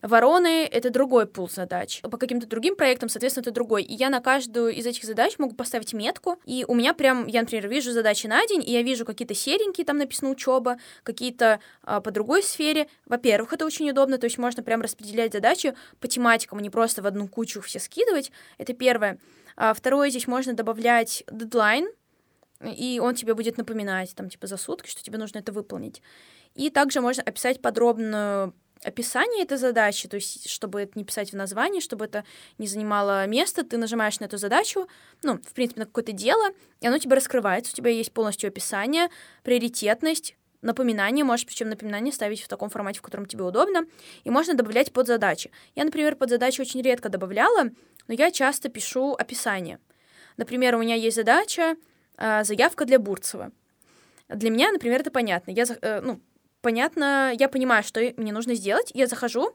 Вороны— 0.07 0.65
это 0.73 0.91
другой 0.91 1.27
пул 1.27 1.49
задач. 1.49 2.01
По 2.03 2.17
каким-то 2.17 2.47
другим 2.47 2.77
проектам, 2.77 3.09
соответственно, 3.09 3.43
это 3.43 3.51
другой. 3.51 3.83
И 3.83 3.95
я 3.95 4.09
на 4.09 4.21
каждую 4.21 4.73
из 4.73 4.87
этих 4.87 5.05
задач 5.05 5.39
могу 5.39 5.55
поставить 5.55 5.93
метку, 5.93 6.39
и 6.45 6.65
у 6.69 6.75
меня 6.75 6.95
прям, 6.95 7.27
я, 7.27 7.41
например, 7.41 7.69
вижу 7.69 7.91
задачи 7.91 8.27
на 8.27 8.47
день, 8.47 8.63
и 8.65 8.71
я 8.73 8.83
вижу 8.83 9.05
какие-то 9.05 9.35
серенькие, 9.35 9.85
там 9.85 9.99
написано 9.99 10.31
учеба, 10.31 10.79
какие-то 11.03 11.61
а, 11.83 12.01
по 12.01 12.11
другой 12.13 12.43
сфере. 12.43 12.89
Во-первых, 13.07 13.53
это 13.53 13.67
очень 13.67 13.91
удобно, 13.91 14.19
то 14.19 14.27
есть 14.27 14.39
можно 14.39 14.63
прям 14.63 14.81
распределять 14.81 15.33
задачи 15.33 15.75
по 15.99 16.07
тематикам, 16.07 16.59
а 16.59 16.63
не 16.63 16.71
просто 16.71 17.03
в 17.03 17.07
одну 17.07 17.27
кучу 17.27 17.61
все 17.61 17.81
скидывать. 17.81 18.31
Это 18.59 18.75
первое. 18.75 19.19
А, 19.57 19.75
второе, 19.75 20.11
здесь 20.11 20.29
можно 20.29 20.53
добавлять 20.53 21.25
дедлайн, 21.31 21.89
и 22.63 23.01
он 23.03 23.15
тебе 23.15 23.35
будет 23.35 23.59
напоминать, 23.59 24.15
там, 24.15 24.29
типа, 24.31 24.47
за 24.47 24.57
сутки, 24.57 24.89
что 24.89 25.03
тебе 25.03 25.19
нужно 25.19 25.39
это 25.39 25.53
выполнить. 25.53 26.01
И 26.55 26.71
также 26.71 27.01
можно 27.01 27.23
описать 27.23 27.61
подробную 27.61 28.55
описание 28.85 29.43
этой 29.43 29.59
задачи, 29.59 30.09
то 30.09 30.17
есть 30.17 30.49
чтобы 30.49 30.83
это 30.83 30.99
не 30.99 31.05
писать 31.05 31.33
в 31.33 31.37
названии, 31.37 31.81
чтобы 31.81 32.05
это 32.05 32.25
не 32.59 32.67
занимало 32.67 33.27
место, 33.27 33.65
ты 33.65 33.79
нажимаешь 33.79 34.21
на 34.21 34.25
эту 34.25 34.39
задачу, 34.39 34.87
ну, 35.23 35.39
в 35.39 35.53
принципе, 35.55 35.81
на 35.81 35.87
какое-то 35.87 36.13
дело, 36.13 36.51
и 36.81 36.87
оно 36.87 36.99
тебе 36.99 37.17
раскрывается, 37.17 37.73
у 37.73 37.77
тебя 37.77 37.91
есть 37.91 38.13
полностью 38.13 38.49
описание, 38.49 39.09
приоритетность, 39.43 40.37
напоминание, 40.63 41.25
можешь 41.25 41.47
причем 41.47 41.69
напоминание 41.69 42.13
ставить 42.13 42.43
в 42.43 42.49
таком 42.49 42.69
формате, 42.69 42.99
в 42.99 43.03
котором 43.03 43.27
тебе 43.27 43.45
удобно, 43.45 43.87
и 44.25 44.31
можно 44.31 44.55
добавлять 44.55 44.93
под 44.93 45.07
задачи. 45.07 45.51
Я, 45.75 45.85
например, 45.85 46.17
под 46.17 46.31
задачи 46.31 46.61
очень 46.61 46.83
редко 46.83 47.09
добавляла, 47.09 47.71
но 48.09 48.15
я 48.15 48.31
часто 48.31 48.69
пишу 48.69 49.15
описание. 49.15 49.79
Например, 50.37 50.77
у 50.77 50.79
меня 50.79 50.95
есть 50.95 51.17
задача 51.17 51.77
э, 52.19 52.45
заявка 52.45 52.85
для 52.85 52.99
Бурцева. 52.99 53.53
Для 54.29 54.51
меня, 54.51 54.71
например, 54.73 55.01
это 55.01 55.11
понятно. 55.11 55.51
Я, 55.51 55.65
э, 55.81 56.01
ну, 56.01 56.21
понятно, 56.67 57.33
я 57.39 57.49
понимаю, 57.49 57.85
что 57.85 58.01
мне 58.17 58.33
нужно 58.33 58.57
сделать. 58.57 58.91
Я 58.93 59.07
захожу, 59.07 59.55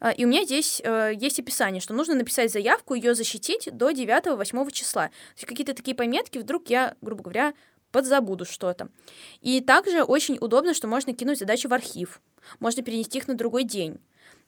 э, 0.00 0.14
и 0.16 0.24
у 0.24 0.28
меня 0.28 0.42
здесь 0.42 0.80
э, 0.82 1.12
есть 1.14 1.38
описание, 1.38 1.82
что 1.82 1.92
нужно 1.92 2.14
написать 2.14 2.50
заявку, 2.50 2.94
ее 2.94 3.14
защитить 3.14 3.68
до 3.70 3.90
9-8 3.90 4.70
числа. 4.72 5.08
То 5.08 5.12
есть 5.34 5.44
какие-то 5.44 5.74
такие 5.74 5.94
пометки, 5.94 6.38
вдруг 6.38 6.70
я, 6.70 6.94
грубо 7.02 7.24
говоря, 7.24 7.52
подзабуду 7.92 8.46
что-то. 8.46 8.88
И 9.42 9.60
также 9.60 10.02
очень 10.02 10.38
удобно, 10.40 10.72
что 10.72 10.88
можно 10.88 11.12
кинуть 11.12 11.40
задачи 11.40 11.66
в 11.66 11.74
архив, 11.74 12.22
можно 12.58 12.82
перенести 12.82 13.18
их 13.18 13.28
на 13.28 13.34
другой 13.34 13.64
день. 13.64 13.98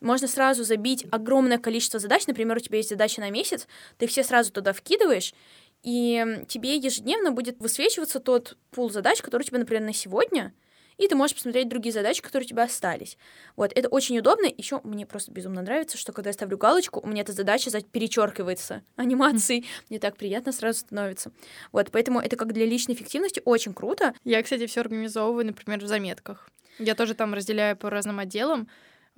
Можно 0.01 0.29
сразу 0.29 0.65
забить 0.65 1.05
огромное 1.11 1.59
количество 1.59 2.01
задач. 2.01 2.27
Например, 2.27 2.57
у 2.57 2.61
тебя 2.61 2.79
есть 2.79 2.89
задача 2.89 3.21
на 3.21 3.29
месяц, 3.29 3.69
ты 3.99 4.07
все 4.07 4.25
сразу 4.25 4.51
туда 4.51 4.73
вкидываешь, 4.73 5.35
и 5.83 6.43
тебе 6.49 6.77
ежедневно 6.77 7.33
будет 7.33 7.61
высвечиваться 7.61 8.19
тот 8.19 8.57
пул 8.71 8.89
задач, 8.89 9.21
который 9.21 9.43
у 9.43 9.45
тебя, 9.45 9.59
например, 9.59 9.83
на 9.83 9.93
сегодня— 9.93 10.55
и 10.99 11.09
ты 11.09 11.15
можешь 11.15 11.37
посмотреть 11.37 11.69
другие 11.69 11.93
задачи, 11.93 12.21
которые 12.21 12.47
у 12.47 12.49
тебя 12.49 12.65
остались. 12.65 13.17
Вот, 13.57 13.73
это 13.75 13.89
очень 13.89 14.19
удобно. 14.19 14.47
Еще 14.57 14.81
мне 14.85 15.07
просто 15.07 15.33
безумно 15.33 15.63
нравится, 15.63 15.97
что 15.97 16.13
когда 16.13 16.31
я 16.31 16.35
ставлю 16.35 16.59
галочку, 16.59 17.01
у 17.01 17.07
меня 17.07 17.23
эта 17.23 17.33
задача 17.33 17.71
перечеркивается 17.81 18.83
анимацией. 18.97 19.65
Мне 19.89 19.99
так 19.99 20.17
приятно 20.17 20.53
сразу 20.53 20.81
становится. 20.81 21.31
Вот, 21.73 21.91
поэтому 21.93 22.21
это 22.21 22.37
как 22.37 22.53
для 22.53 22.67
личной 22.67 22.95
эффективности 22.95 23.41
очень 23.45 23.73
круто. 23.73 24.15
Я, 24.25 24.43
кстати, 24.43 24.67
все 24.67 24.81
организовываю, 24.81 25.47
например, 25.47 25.81
в 25.81 25.87
заметках. 25.87 26.51
Я 26.79 26.95
тоже 26.95 27.15
там 27.15 27.35
разделяю 27.35 27.77
по 27.77 27.91
разным 27.91 28.19
отделам, 28.19 28.69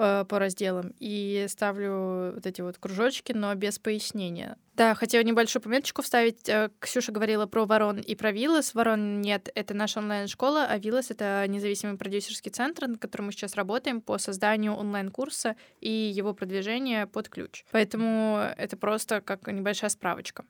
Э, 0.02 0.25
по 0.26 0.38
разделам 0.38 0.95
и 0.99 1.45
ставлю 1.50 2.33
вот 2.33 2.47
эти 2.47 2.62
вот 2.62 2.78
кружочки, 2.78 3.33
но 3.33 3.54
без 3.54 3.78
пояснения. 3.78 4.57
Да, 4.73 4.95
хотела 4.95 5.23
небольшую 5.23 5.62
пометочку 5.62 6.00
вставить. 6.00 6.49
Э, 6.49 6.71
Ксюша 6.78 7.12
говорила 7.12 7.45
про 7.45 7.66
Ворон 7.66 7.99
и 7.99 8.14
про 8.14 8.33
Виллас. 8.33 8.73
Ворон 8.73 9.21
нет, 9.21 9.50
это 9.54 9.75
наша 9.75 10.00
онлайн-школа, 10.00 10.64
а 10.71 10.78
Виллас— 10.78 11.11
это 11.11 11.45
независимый 11.47 11.99
продюсерский 11.99 12.50
центр, 12.50 12.87
на 12.87 12.97
котором 12.97 13.26
мы 13.26 13.33
сейчас 13.33 13.57
работаем 13.57 14.00
по 14.00 14.16
созданию 14.16 14.73
онлайн-курса 14.73 15.57
и 15.80 15.90
его 15.90 16.33
продвижения 16.33 17.07
под 17.07 17.28
ключ. 17.28 17.66
Поэтому 17.71 18.40
это 18.57 18.78
просто 18.78 19.21
как 19.21 19.47
небольшая 19.49 19.90
справочка. 19.90 20.47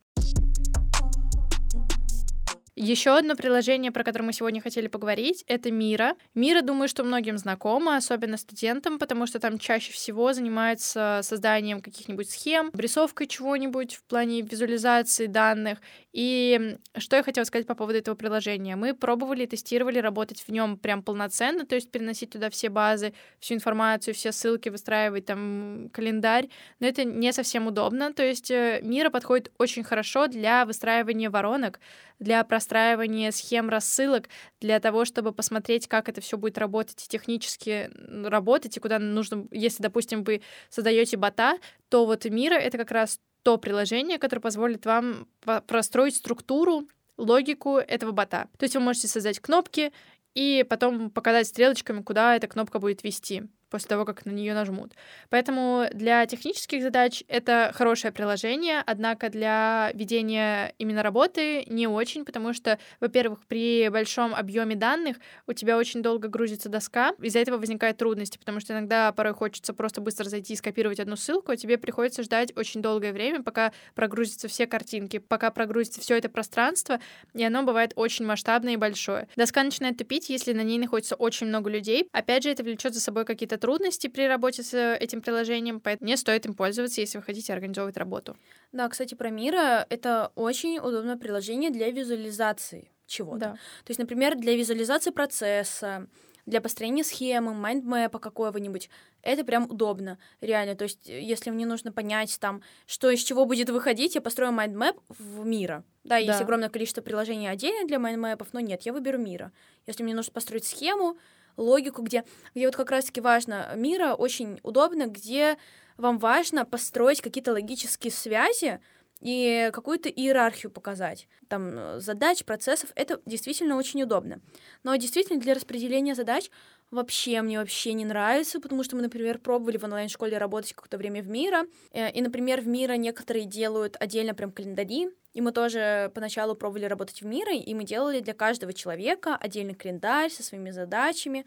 Еще 2.83 3.11
одно 3.11 3.37
приложение, 3.37 3.93
про 3.93 4.03
которое 4.05 4.25
мы 4.25 4.33
сегодня 4.33 4.63
хотели 4.63 4.87
поговорить, 4.87 5.45
это 5.47 5.71
Мира. 5.71 6.15
Мира, 6.35 6.63
думаю, 6.63 6.89
что 6.89 7.05
многим 7.05 7.37
знакомо, 7.37 7.95
особенно 7.97 8.39
студентам, 8.39 8.99
потому 8.99 9.27
что 9.27 9.39
там 9.39 9.59
чаще 9.59 9.93
всего 9.93 10.33
занимаются 10.33 11.21
созданием 11.23 11.83
каких-нибудь 11.83 12.31
схем, 12.31 12.71
обрисовкой 12.73 13.27
чего-нибудь 13.27 13.97
в 13.97 14.05
плане 14.05 14.41
визуализации 14.41 15.27
данных. 15.27 15.81
И 16.15 16.79
что 16.97 17.17
я 17.17 17.23
хотела 17.23 17.45
сказать 17.45 17.67
по 17.67 17.75
поводу 17.75 17.99
этого 17.99 18.15
приложения. 18.15 18.77
Мы 18.77 18.95
пробовали, 18.95 19.45
тестировали 19.45 19.99
работать 19.99 20.41
в 20.41 20.49
нем 20.51 20.79
прям 20.79 21.03
полноценно, 21.03 21.67
то 21.67 21.75
есть 21.75 21.91
переносить 21.91 22.31
туда 22.31 22.49
все 22.49 22.71
базы, 22.71 23.13
всю 23.41 23.57
информацию, 23.57 24.15
все 24.15 24.33
ссылки, 24.33 24.71
выстраивать 24.71 25.27
там 25.27 25.91
календарь, 25.93 26.49
но 26.79 26.87
это 26.87 27.05
не 27.05 27.31
совсем 27.35 27.67
удобно. 27.67 28.15
То 28.15 28.25
есть 28.25 28.51
э, 28.51 28.81
Мира 28.83 29.11
подходит 29.11 29.53
очень 29.59 29.85
хорошо 29.85 30.29
для 30.29 30.65
выстраивания 30.65 31.29
воронок, 31.29 31.79
для 32.19 32.43
простраивания 32.71 33.33
схем 33.33 33.69
рассылок, 33.69 34.29
для 34.61 34.79
того, 34.79 35.05
чтобы 35.05 35.33
посмотреть, 35.33 35.89
как 35.89 36.09
это 36.09 36.21
все 36.21 36.39
будет 36.39 36.57
работать 36.57 37.05
и 37.05 37.09
технически 37.09 37.91
работать, 38.25 38.77
и 38.77 38.81
куда 38.81 39.01
нужно, 39.01 39.47
если, 39.51 39.83
допустим, 39.83 40.23
вы 40.23 40.43
создаете 40.69 41.17
бота, 41.17 41.59
то 41.89 42.07
вот 42.07 42.25
Мира— 42.27 42.55
это 42.55 42.79
как 42.79 42.93
раз 42.93 43.19
то 43.43 43.59
приложение, 43.59 44.19
которое 44.19 44.41
позволит 44.41 44.87
вам 44.87 45.27
простроить 45.67 46.15
структуру, 46.15 46.89
логику 47.17 47.79
этого 47.79 48.13
бота. 48.13 48.49
То 48.57 48.65
есть 48.65 48.77
вы 48.77 48.81
можете 48.81 49.09
создать 49.09 49.41
кнопки 49.41 49.93
и 50.35 50.65
потом 50.69 51.11
показать 51.11 51.49
стрелочками, 51.49 52.03
куда 52.03 52.37
эта 52.37 52.47
кнопка 52.47 52.79
будет 52.79 53.03
вести 53.03 53.43
после 53.71 53.89
того, 53.89 54.05
как 54.05 54.27
на 54.27 54.31
нее 54.31 54.55
нажмут. 54.55 54.93
Поэтому 55.29 55.87
для 55.93 56.27
технических 56.27 56.83
задач 56.83 57.23
это 57.29 57.71
хорошее 57.75 58.13
приложение, 58.13 58.83
однако 58.85 59.29
для 59.31 59.93
ведения 59.95 60.75
именно 60.79 61.03
работы 61.03 61.65
не 61.67 61.87
очень, 61.87 62.25
потому 62.25 62.53
что, 62.53 62.79
во-первых, 63.01 63.41
при 63.47 63.89
большом 63.89 64.35
объеме 64.35 64.77
данных 64.77 65.17
у 65.47 65.53
тебя 65.53 65.79
очень 65.79 66.03
долго 66.03 66.29
грузится 66.29 66.69
доска, 66.69 67.13
из-за 67.21 67.39
этого 67.39 67.59
возникают 67.59 67.97
трудности, 67.97 68.39
потому 68.39 68.61
что 68.61 68.73
иногда 68.73 69.13
порой 69.13 69.35
хочется 69.35 69.73
просто 69.73 70.01
быстро 70.01 70.29
зайти 70.29 70.55
и 70.55 70.57
скопировать 70.57 71.01
одну 71.01 71.17
ссылку, 71.17 71.53
а 71.53 71.57
тебе 71.57 71.79
приходится 71.79 72.23
ждать 72.23 72.57
очень 72.57 72.83
долгое 72.83 73.13
время, 73.13 73.43
пока 73.43 73.73
прогрузятся 73.95 74.49
все 74.49 74.67
картинки, 74.67 75.19
пока 75.19 75.51
прогрузится 75.51 76.01
все 76.01 76.17
это 76.17 76.29
пространство, 76.29 77.01
и 77.35 77.45
оно 77.45 77.63
бывает 77.63 77.93
очень 77.97 78.27
масштабное 78.27 78.75
и 78.75 78.77
большое. 78.77 79.29
Доска 79.37 79.63
начинает 79.63 79.97
тупить, 79.97 80.29
если 80.29 80.53
на 80.53 80.63
ней 80.63 80.79
находится 80.79 81.15
очень 81.15 81.47
много 81.47 81.71
людей. 81.71 82.09
Опять 82.13 82.43
же, 82.43 82.51
это 82.51 82.63
влечет 82.63 82.95
за 82.95 83.01
собой 83.01 83.25
какие-то 83.25 83.59
трудностей 83.61 84.09
при 84.09 84.27
работе 84.27 84.63
с 84.63 84.75
этим 84.95 85.23
приложением, 85.23 85.81
поэтому 85.81 86.09
не 86.09 86.17
стоит 86.17 86.47
им 86.47 86.55
пользоваться, 86.55 87.01
если 87.01 87.19
вы 87.19 87.25
хотите 87.25 87.53
организовывать 87.53 87.97
работу. 87.97 88.37
Да, 88.73 88.89
кстати, 88.89 89.15
про 89.15 89.31
Miro 89.31 89.87
это 89.89 90.33
очень 90.35 90.79
удобное 90.79 91.17
приложение 91.17 91.71
для 91.71 91.91
визуализации 91.91 92.91
чего-то. 93.07 93.39
Да. 93.39 93.53
То 93.85 93.91
есть, 93.91 94.01
например, 94.01 94.37
для 94.37 94.57
визуализации 94.57 95.11
процесса, 95.11 96.09
для 96.47 96.61
построения 96.61 97.05
схемы, 97.05 97.55
майндмэпа 97.55 98.19
какого-нибудь. 98.19 98.91
Это 99.23 99.45
прям 99.45 99.65
удобно, 99.71 100.19
реально. 100.41 100.75
То 100.75 100.85
есть, 100.85 101.07
если 101.07 101.51
мне 101.51 101.67
нужно 101.67 101.93
понять 101.93 102.39
там, 102.41 102.63
что 102.87 103.11
из 103.11 103.23
чего 103.23 103.45
будет 103.45 103.71
выходить, 103.71 104.15
я 104.15 104.21
построю 104.21 104.53
майндмэп 104.53 104.97
в 105.09 105.45
Miro. 105.45 105.85
Да, 106.05 106.11
да, 106.11 106.19
есть 106.19 106.41
огромное 106.41 106.71
количество 106.71 107.03
приложений 107.03 107.49
отдельно 107.49 107.87
для 107.87 107.99
майндмэпов, 107.99 108.53
но 108.53 108.61
нет, 108.61 108.83
я 108.83 108.93
выберу 108.93 109.19
мира. 109.19 109.53
Если 109.87 110.03
мне 110.03 110.15
нужно 110.15 110.33
построить 110.33 110.65
схему, 110.65 111.19
логику, 111.57 112.03
где, 112.03 112.25
где 112.55 112.67
вот 112.67 112.77
как 112.77 112.91
раз-таки 112.91 113.21
важно, 113.21 113.73
мира 113.77 114.15
очень 114.15 114.61
удобно, 114.63 115.07
где 115.07 115.57
вам 115.97 116.19
важно 116.19 116.65
построить 116.65 117.21
какие-то 117.21 117.53
логические 117.53 118.13
связи, 118.13 118.81
и 119.21 119.71
какую-то 119.73 120.09
иерархию 120.09 120.71
показать. 120.71 121.29
Там 121.49 121.69
э, 121.75 122.01
задач, 122.01 122.45
процессов, 122.45 122.91
это 122.95 123.21
действительно 123.27 123.77
очень 123.77 124.03
удобно. 124.03 124.41
Но 124.83 124.97
действительно 124.97 125.39
для 125.39 125.55
распределения 125.55 126.15
задач 126.15 126.51
вообще 126.91 127.41
мне 127.43 127.59
вообще 127.59 127.93
не 127.93 128.05
нравится, 128.05 128.61
потому 128.61 128.83
что 128.83 128.97
мы, 128.97 129.03
например, 129.03 129.39
пробовали 129.39 129.79
в 129.79 129.85
онлайн-школе 129.85 130.39
работать 130.39 130.73
какое-то 130.73 130.99
время 130.99 131.23
в 131.23 131.29
Мира, 131.29 131.67
э, 131.93 132.11
и, 132.11 132.21
например, 132.21 132.61
в 132.61 132.67
Мира 132.67 132.95
некоторые 132.95 133.45
делают 133.45 133.97
отдельно 134.01 134.35
прям 134.35 134.51
календари, 134.51 135.11
и 135.33 135.41
мы 135.41 135.53
тоже 135.53 136.11
поначалу 136.15 136.55
пробовали 136.55 136.87
работать 136.87 137.23
в 137.23 137.27
Мира, 137.27 137.55
и 137.55 137.75
мы 137.75 137.85
делали 137.85 138.21
для 138.21 138.35
каждого 138.35 138.73
человека 138.73 139.37
отдельный 139.37 139.75
календарь 139.75 140.31
со 140.31 140.43
своими 140.43 140.71
задачами. 140.71 141.47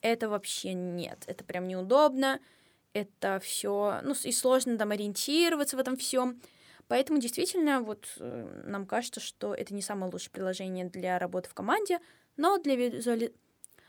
Это 0.00 0.28
вообще 0.28 0.74
нет, 0.74 1.24
это 1.26 1.44
прям 1.44 1.66
неудобно, 1.66 2.38
это 2.92 3.40
все, 3.42 4.00
ну, 4.04 4.14
и 4.22 4.32
сложно 4.32 4.78
там 4.78 4.92
ориентироваться 4.92 5.76
в 5.76 5.80
этом 5.80 5.96
всем. 5.96 6.40
Поэтому 6.86 7.18
действительно 7.18 7.80
вот 7.80 8.06
э, 8.18 8.62
нам 8.66 8.86
кажется, 8.86 9.20
что 9.20 9.54
это 9.54 9.74
не 9.74 9.82
самое 9.82 10.12
лучшее 10.12 10.30
приложение 10.30 10.84
для 10.84 11.18
работы 11.18 11.48
в 11.48 11.54
команде, 11.54 11.98
но 12.36 12.58
для, 12.58 12.76
визуали... 12.76 13.32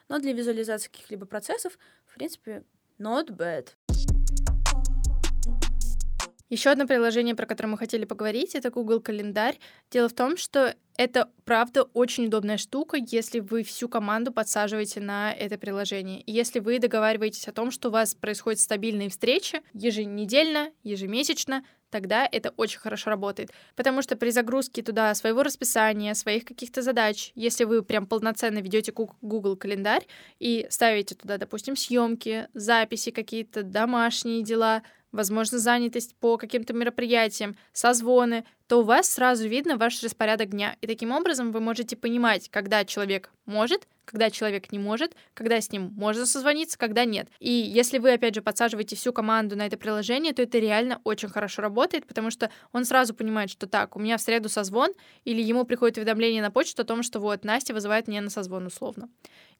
но 0.10 0.20
для 0.20 0.34
визуализации 0.34 0.90
каких-либо 0.90 1.26
процессов, 1.26 1.78
в 2.06 2.16
принципе, 2.16 2.64
not 3.00 3.28
bad. 3.30 3.70
Еще 6.50 6.70
одно 6.70 6.86
приложение, 6.86 7.34
про 7.34 7.48
которое 7.48 7.70
мы 7.70 7.78
хотели 7.78 8.06
поговорить, 8.06 8.54
это 8.54 8.70
Google 8.70 9.02
Календарь. 9.02 9.58
Дело 9.90 10.08
в 10.08 10.14
том, 10.14 10.38
что 10.38 10.76
это, 10.96 11.30
правда, 11.44 11.84
очень 11.84 12.28
удобная 12.28 12.58
штука, 12.58 12.98
если 12.98 13.40
вы 13.40 13.64
всю 13.64 13.90
команду 13.90 14.32
подсаживаете 14.32 15.02
на 15.02 15.34
это 15.34 15.58
приложение. 15.58 16.24
Если 16.28 16.60
вы 16.60 16.78
договариваетесь 16.78 17.48
о 17.48 17.52
том, 17.52 17.72
что 17.72 17.90
у 17.90 17.92
вас 17.92 18.14
происходят 18.14 18.60
стабильные 18.60 19.10
встречи 19.10 19.62
еженедельно, 19.74 20.72
ежемесячно, 20.84 21.66
тогда 21.90 22.28
это 22.32 22.54
очень 22.58 22.80
хорошо 22.80 23.10
работает. 23.10 23.52
Потому 23.76 24.02
что 24.02 24.16
при 24.16 24.30
загрузке 24.30 24.82
туда 24.82 25.14
своего 25.16 25.44
расписания, 25.44 26.14
своих 26.14 26.46
каких-то 26.46 26.82
задач, 26.82 27.32
если 27.36 27.64
вы 27.64 27.84
прям 27.84 28.06
полноценно 28.06 28.60
ведете 28.60 28.92
Google 28.92 29.56
календарь 29.56 30.06
и 30.40 30.68
ставите 30.70 31.16
туда, 31.16 31.38
допустим, 31.38 31.76
съемки, 31.76 32.48
записи 32.54 33.12
какие-то, 33.12 33.64
домашние 33.64 34.44
дела, 34.44 34.84
возможно, 35.12 35.58
занятость 35.58 36.16
по 36.16 36.38
каким-то 36.38 36.74
мероприятиям, 36.74 37.56
созвоны, 37.74 38.46
то 38.68 38.82
у 38.82 38.84
вас 38.84 39.10
сразу 39.10 39.48
видно 39.48 39.78
ваш 39.78 40.04
распорядок 40.04 40.50
дня. 40.50 40.76
И 40.82 40.88
таким 40.88 41.12
образом 41.12 41.52
вы 41.52 41.60
можете 41.60 41.96
понимать, 41.96 42.50
когда 42.50 42.84
человек 42.86 43.32
может, 43.46 43.88
когда 44.06 44.30
человек 44.30 44.72
не 44.72 44.80
может, 44.80 45.16
когда 45.34 45.60
с 45.60 45.72
ним 45.72 45.92
можно 45.96 46.26
созвониться, 46.26 46.78
когда 46.78 47.06
нет. 47.06 47.28
И 47.40 47.52
если 47.52 47.98
вы, 47.98 48.14
опять 48.14 48.36
же, 48.36 48.42
подсаживаете 48.42 48.96
всю 48.96 49.12
команду 49.12 49.56
на 49.56 49.66
это 49.66 49.78
приложение, 49.78 50.34
то 50.34 50.42
это 50.42 50.60
реально 50.60 51.02
очень 51.04 51.30
хорошо 51.30 51.62
работает, 51.62 52.06
потому 52.06 52.32
что 52.32 52.50
он 52.72 52.86
сразу 52.86 53.14
понимает, 53.14 53.50
что 53.50 53.68
так, 53.68 53.96
у 53.96 54.00
меня 54.00 54.18
в 54.18 54.22
среду 54.22 54.50
созвон, 54.50 54.92
или 55.24 55.42
ему 55.42 55.66
приходит 55.66 55.98
уведомление 55.98 56.42
на 56.42 56.52
почту 56.52 56.84
о 56.84 56.86
том, 56.86 57.04
что 57.04 57.20
вот 57.20 57.44
Настя 57.44 57.74
вызывает 57.74 58.08
меня 58.08 58.22
на 58.22 58.30
созвон 58.30 58.66
условно. 58.68 59.10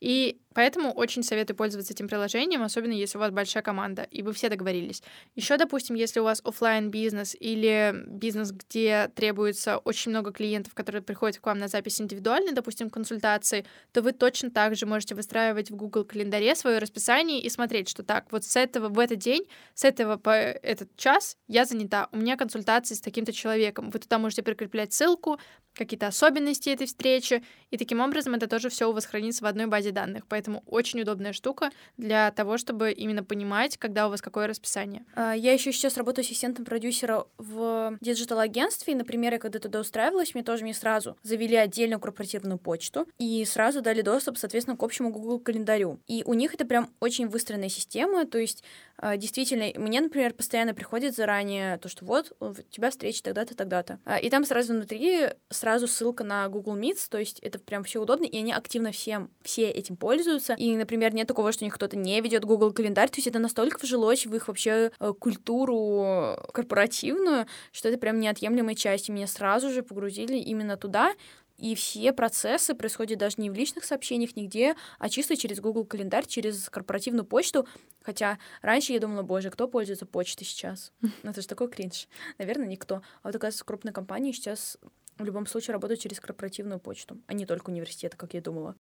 И 0.02 0.40
поэтому 0.54 0.92
очень 0.92 1.24
советую 1.24 1.58
пользоваться 1.58 1.94
этим 1.94 2.08
приложением, 2.08 2.64
особенно 2.64 2.94
если 2.94 3.18
у 3.18 3.22
вас 3.22 3.32
большая 3.32 3.64
команда, 3.64 4.04
и 4.04 4.22
вы 4.22 4.34
все 4.34 4.50
договорились. 4.50 5.02
Еще, 5.36 5.58
допустим, 5.58 5.96
если 5.96 6.20
у 6.20 6.24
вас 6.24 6.42
офлайн 6.44 6.90
бизнес 6.90 7.36
или 7.40 7.94
бизнес, 8.08 8.52
где 8.52 9.12
требуется 9.16 9.78
очень 9.78 10.12
много 10.12 10.32
клиентов, 10.32 10.74
которые 10.74 11.02
приходят 11.02 11.40
к 11.40 11.46
вам 11.46 11.60
на 11.60 11.68
запись 11.68 12.00
индивидуальной, 12.02 12.54
допустим, 12.54 12.90
консультации, 12.90 13.66
то 13.92 14.02
вы 14.02 14.12
точно 14.12 14.52
так 14.52 14.76
же 14.76 14.86
можете 14.86 15.16
выстраивать 15.16 15.72
в 15.72 15.76
Google 15.76 16.06
календаре 16.06 16.56
свое 16.56 16.80
расписание 16.80 17.42
и 17.42 17.50
смотреть, 17.50 17.90
что 17.90 18.04
так, 18.04 18.32
вот 18.32 18.44
с 18.44 18.56
этого 18.56 18.90
в 18.90 19.00
этот 19.00 19.20
день, 19.20 19.46
с 19.74 19.84
этого 19.84 20.18
по 20.18 20.30
этот 20.30 20.96
час 20.96 21.38
я 21.48 21.66
занята, 21.66 22.10
у 22.12 22.18
меня 22.18 22.38
консультации 22.38 22.96
с 22.96 23.02
таким-то 23.02 23.34
человеком. 23.34 23.90
Вы 23.90 24.00
туда 24.00 24.20
можете 24.20 24.44
прикреплять 24.44 24.94
ссылку, 24.94 25.40
какие-то 25.76 26.08
особенности 26.08 26.70
этой 26.70 26.88
встречи, 26.88 27.44
и 27.72 27.78
таким 27.78 28.00
образом 28.00 28.34
это 28.34 28.48
тоже 28.48 28.70
все 28.70 28.90
у 28.90 28.94
вас 28.94 29.06
хранится 29.06 29.44
в 29.44 29.48
одной 29.48 29.66
базе 29.68 29.92
данных. 29.92 30.24
Поэтому 30.28 30.64
очень 30.66 31.02
удобная 31.02 31.34
штука 31.34 31.72
для 31.98 32.32
того, 32.32 32.58
чтобы 32.58 32.92
именно 32.92 33.24
понимать, 33.24 33.78
когда 33.78 34.08
у 34.08 34.10
вас 34.10 34.22
какое 34.22 34.48
расписание. 34.48 35.06
А, 35.16 35.34
я 35.34 35.54
еще 35.54 35.72
сейчас 35.72 35.98
работаю 35.98 36.24
ассистентом 36.24 36.66
продюсера 36.66 37.26
в 37.38 37.98
диджитал-агентстве, 38.02 38.94
и, 38.94 38.96
например, 38.96 39.34
я 39.34 39.40
когда 39.40 39.60
туда 39.60 39.80
устраивалась, 39.80 40.34
мне 40.34 40.44
тоже 40.44 40.64
мне 40.64 40.74
сразу 40.74 41.18
завели 41.24 41.56
отдельную 41.56 42.00
корпоративную 42.00 42.58
почту 42.58 43.08
и 43.18 43.44
сразу 43.46 43.82
дали 43.82 44.02
доступ, 44.02 44.38
соответственно, 44.38 44.78
к 44.78 44.84
общему 44.84 45.12
Google 45.12 45.40
календарю. 45.40 46.00
И 46.08 46.24
у 46.26 46.34
них 46.34 46.54
это 46.54 46.66
прям 46.66 46.90
очень 47.00 47.28
выстроенная 47.28 47.70
система, 47.70 48.26
то 48.26 48.38
есть 48.38 48.64
а, 48.98 49.18
действительно, 49.18 49.66
мне, 49.80 50.02
например, 50.02 50.34
постоянно 50.34 50.74
приходит 50.74 51.16
заранее 51.16 51.78
то, 51.78 51.90
что 51.90 52.06
вот 52.06 52.32
у 52.40 52.54
тебя 52.54 52.90
встреча 52.90 53.24
тогда-то, 53.24 53.56
тогда-то. 53.56 54.00
А, 54.06 54.18
и 54.18 54.30
там 54.30 54.46
сразу 54.46 54.74
внутри 54.74 55.30
сразу 55.66 55.88
ссылка 55.88 56.24
на 56.24 56.48
Google 56.48 56.78
Meets, 56.78 57.08
то 57.10 57.18
есть 57.18 57.40
это 57.40 57.58
прям 57.58 57.84
все 57.84 58.00
удобно, 58.00 58.26
и 58.26 58.38
они 58.38 58.54
активно 58.54 58.92
всем, 58.92 59.32
все 59.42 59.68
этим 59.68 59.98
пользуются. 59.98 60.54
И, 60.54 60.76
например, 60.76 61.12
нет 61.16 61.28
такого, 61.28 61.52
что 61.52 61.64
у 61.64 61.66
них 61.66 61.74
кто-то 61.74 61.98
не 61.98 62.22
ведет 62.22 62.46
Google 62.46 62.72
календарь, 62.72 63.10
то 63.10 63.16
есть 63.16 63.26
это 63.26 63.40
настолько 63.40 63.80
вжилось 63.82 64.28
в 64.28 64.36
их 64.36 64.48
вообще 64.48 64.92
э, 65.00 65.14
культуру 65.20 66.38
корпоративную, 66.54 67.48
что 67.72 67.90
это 67.90 67.98
прям 67.98 68.20
неотъемлемая 68.20 68.76
часть. 68.76 69.10
И 69.10 69.12
меня 69.12 69.26
сразу 69.26 69.72
же 69.72 69.82
погрузили 69.82 70.38
именно 70.38 70.78
туда, 70.78 71.16
и 71.58 71.74
все 71.74 72.14
процессы 72.14 72.76
происходят 72.76 73.18
даже 73.18 73.36
не 73.40 73.50
в 73.50 73.54
личных 73.54 73.86
сообщениях 73.86 74.36
нигде, 74.36 74.76
а 75.00 75.10
чисто 75.10 75.36
через 75.36 75.62
Google 75.62 75.86
календарь, 75.86 76.28
через 76.28 76.70
корпоративную 76.70 77.26
почту. 77.26 77.68
Хотя 78.04 78.38
раньше 78.62 78.94
я 78.94 79.00
думала, 79.00 79.24
боже, 79.24 79.50
кто 79.50 79.68
пользуется 79.68 80.06
почтой 80.06 80.46
сейчас? 80.46 80.92
Ну, 81.24 81.32
это 81.32 81.42
же 81.42 81.48
такой 81.48 81.70
кринж. 81.70 82.08
Наверное, 82.38 82.68
никто. 82.68 82.96
А 82.96 83.02
вот, 83.24 83.36
оказывается, 83.36 83.66
крупные 83.66 83.94
компании 83.94 84.32
сейчас 84.32 84.78
в 85.18 85.24
любом 85.24 85.48
случае 85.48 85.74
работают 85.74 86.02
через 86.02 86.20
корпоративную 86.20 86.80
почту, 86.80 87.18
а 87.28 87.34
не 87.34 87.46
только 87.46 87.70
университеты, 87.70 88.18
как 88.18 88.34
я 88.34 88.42
думала. 88.42 88.76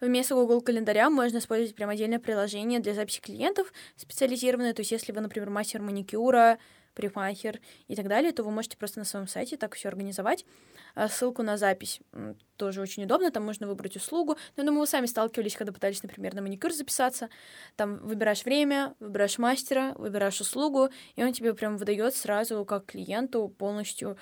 Вместо 0.00 0.34
Google 0.34 0.62
календаря 0.62 1.10
можно 1.10 1.38
использовать 1.38 1.74
прям 1.74 1.90
отдельное 1.90 2.18
приложение 2.18 2.80
для 2.80 2.94
записи 2.94 3.20
клиентов 3.20 3.70
специализированное. 3.96 4.72
То 4.72 4.80
есть, 4.80 4.92
если 4.92 5.12
вы, 5.12 5.20
например, 5.20 5.50
мастер 5.50 5.82
маникюра, 5.82 6.58
парикмахер 6.94 7.60
и 7.88 7.96
так 7.96 8.08
далее, 8.08 8.32
то 8.32 8.42
вы 8.42 8.50
можете 8.50 8.76
просто 8.76 8.98
на 8.98 9.04
своем 9.04 9.26
сайте 9.26 9.56
так 9.56 9.74
все 9.74 9.88
организовать. 9.88 10.44
А 10.94 11.08
ссылку 11.08 11.42
на 11.42 11.56
запись 11.56 12.00
тоже 12.56 12.80
очень 12.80 13.04
удобно, 13.04 13.30
там 13.30 13.44
можно 13.44 13.66
выбрать 13.66 13.96
услугу. 13.96 14.36
Но 14.56 14.62
я 14.62 14.64
думаю, 14.64 14.80
вы 14.80 14.86
сами 14.86 15.06
сталкивались, 15.06 15.56
когда 15.56 15.72
пытались, 15.72 16.02
например, 16.02 16.34
на 16.34 16.42
маникюр 16.42 16.72
записаться. 16.72 17.30
Там 17.76 17.98
выбираешь 17.98 18.44
время, 18.44 18.94
выбираешь 19.00 19.38
мастера, 19.38 19.94
выбираешь 19.96 20.40
услугу, 20.40 20.90
и 21.14 21.22
он 21.22 21.32
тебе 21.32 21.54
прям 21.54 21.76
выдает 21.76 22.14
сразу 22.14 22.64
как 22.64 22.86
клиенту 22.86 23.48
полностью 23.48 24.16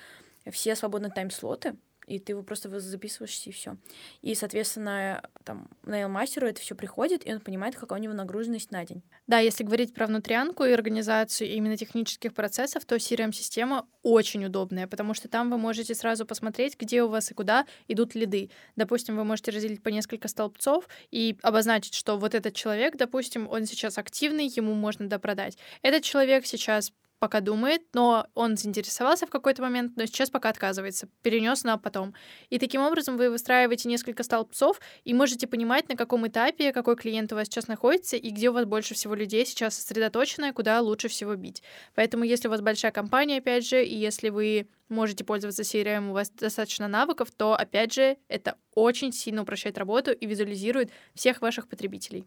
все 0.51 0.75
свободные 0.75 1.11
тайм-слоты 1.11 1.75
и 2.09 2.19
ты 2.19 2.31
его 2.31 2.43
просто 2.43 2.69
записываешься 2.79 3.49
и 3.49 3.53
все. 3.53 3.77
И, 4.21 4.33
соответственно, 4.33 5.21
там, 5.45 5.69
нейл-мастеру 5.85 6.47
это 6.47 6.59
все 6.59 6.75
приходит, 6.75 7.25
и 7.25 7.31
он 7.31 7.39
понимает, 7.39 7.75
какая 7.75 7.99
у 7.99 8.01
него 8.01 8.13
нагруженность 8.13 8.71
на 8.71 8.83
день. 8.85 9.03
Да, 9.27 9.39
если 9.39 9.63
говорить 9.63 9.93
про 9.93 10.07
внутрянку 10.07 10.63
и 10.63 10.71
организацию 10.71 11.49
именно 11.49 11.77
технических 11.77 12.33
процессов, 12.33 12.85
то 12.85 12.95
CRM-система 12.95 13.87
очень 14.01 14.43
удобная, 14.45 14.87
потому 14.87 15.13
что 15.13 15.27
там 15.27 15.51
вы 15.51 15.57
можете 15.57 15.93
сразу 15.93 16.25
посмотреть, 16.25 16.75
где 16.79 17.03
у 17.03 17.07
вас 17.07 17.29
и 17.29 17.33
куда 17.33 17.65
идут 17.87 18.15
лиды. 18.15 18.49
Допустим, 18.75 19.15
вы 19.15 19.23
можете 19.23 19.51
разделить 19.51 19.83
по 19.83 19.89
несколько 19.89 20.27
столбцов 20.27 20.87
и 21.11 21.37
обозначить, 21.43 21.93
что 21.93 22.17
вот 22.17 22.33
этот 22.33 22.55
человек, 22.55 22.97
допустим, 22.97 23.47
он 23.47 23.65
сейчас 23.65 23.97
активный, 23.97 24.47
ему 24.47 24.73
можно 24.73 25.07
допродать. 25.07 25.57
Этот 25.83 26.03
человек 26.03 26.45
сейчас 26.45 26.91
пока 27.19 27.41
думает, 27.41 27.81
но 27.93 28.27
он 28.33 28.57
заинтересовался 28.57 29.27
в 29.27 29.29
какой-то 29.29 29.61
момент, 29.61 29.93
но 29.95 30.05
сейчас 30.05 30.29
пока 30.29 30.49
отказывается, 30.49 31.07
перенес 31.21 31.63
на 31.63 31.77
потом. 31.77 32.13
И 32.49 32.57
таким 32.57 32.81
образом 32.81 33.17
вы 33.17 33.29
выстраиваете 33.29 33.89
несколько 33.89 34.23
столбцов 34.23 34.79
и 35.03 35.13
можете 35.13 35.47
понимать, 35.47 35.89
на 35.89 35.95
каком 35.95 36.27
этапе 36.27 36.73
какой 36.73 36.95
клиент 36.95 37.31
у 37.31 37.35
вас 37.35 37.47
сейчас 37.47 37.67
находится 37.67 38.15
и 38.17 38.29
где 38.29 38.49
у 38.49 38.53
вас 38.53 38.65
больше 38.65 38.93
всего 38.93 39.13
людей 39.15 39.45
сейчас 39.45 39.75
сосредоточено, 39.75 40.53
куда 40.53 40.81
лучше 40.81 41.07
всего 41.09 41.35
бить. 41.35 41.61
Поэтому 41.95 42.23
если 42.23 42.47
у 42.47 42.51
вас 42.51 42.61
большая 42.61 42.91
компания, 42.91 43.37
опять 43.37 43.67
же, 43.67 43.83
и 43.83 43.95
если 43.95 44.29
вы 44.29 44.67
можете 44.87 45.23
пользоваться 45.23 45.61
CRM, 45.61 46.09
у 46.09 46.13
вас 46.13 46.29
достаточно 46.31 46.87
навыков, 46.87 47.29
то, 47.35 47.53
опять 47.53 47.93
же, 47.93 48.17
это 48.27 48.55
очень 48.73 49.11
сильно 49.11 49.43
упрощает 49.43 49.77
работу 49.77 50.11
и 50.11 50.25
визуализирует 50.25 50.91
всех 51.13 51.41
ваших 51.41 51.67
потребителей. 51.67 52.25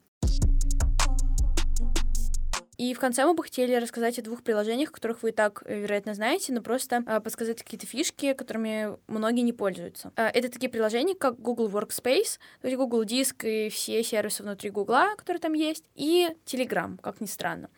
И 2.82 2.94
в 2.94 2.98
конце 2.98 3.24
мы 3.24 3.34
бы 3.34 3.44
хотели 3.44 3.76
рассказать 3.76 4.18
о 4.18 4.22
двух 4.22 4.42
приложениях, 4.42 4.90
которых 4.90 5.22
вы 5.22 5.28
и 5.28 5.32
так, 5.32 5.62
э, 5.66 5.82
вероятно, 5.82 6.14
знаете, 6.14 6.52
но 6.52 6.62
просто 6.62 7.04
э, 7.06 7.20
подсказать 7.20 7.62
какие-то 7.62 7.86
фишки, 7.86 8.32
которыми 8.32 8.98
многие 9.06 9.42
не 9.42 9.52
пользуются. 9.52 10.10
Э, 10.16 10.26
это 10.26 10.50
такие 10.50 10.68
приложения, 10.68 11.14
как 11.14 11.40
Google 11.40 11.68
Workspace, 11.68 12.40
то 12.60 12.66
есть 12.66 12.76
Google 12.76 13.04
Диск 13.04 13.44
и 13.44 13.68
все 13.68 14.02
сервисы 14.02 14.42
внутри 14.42 14.70
Google, 14.70 15.14
которые 15.16 15.40
там 15.40 15.52
есть, 15.52 15.84
и 15.94 16.30
Telegram, 16.44 16.98
как 17.00 17.20
ни 17.20 17.26
странно. 17.26 17.70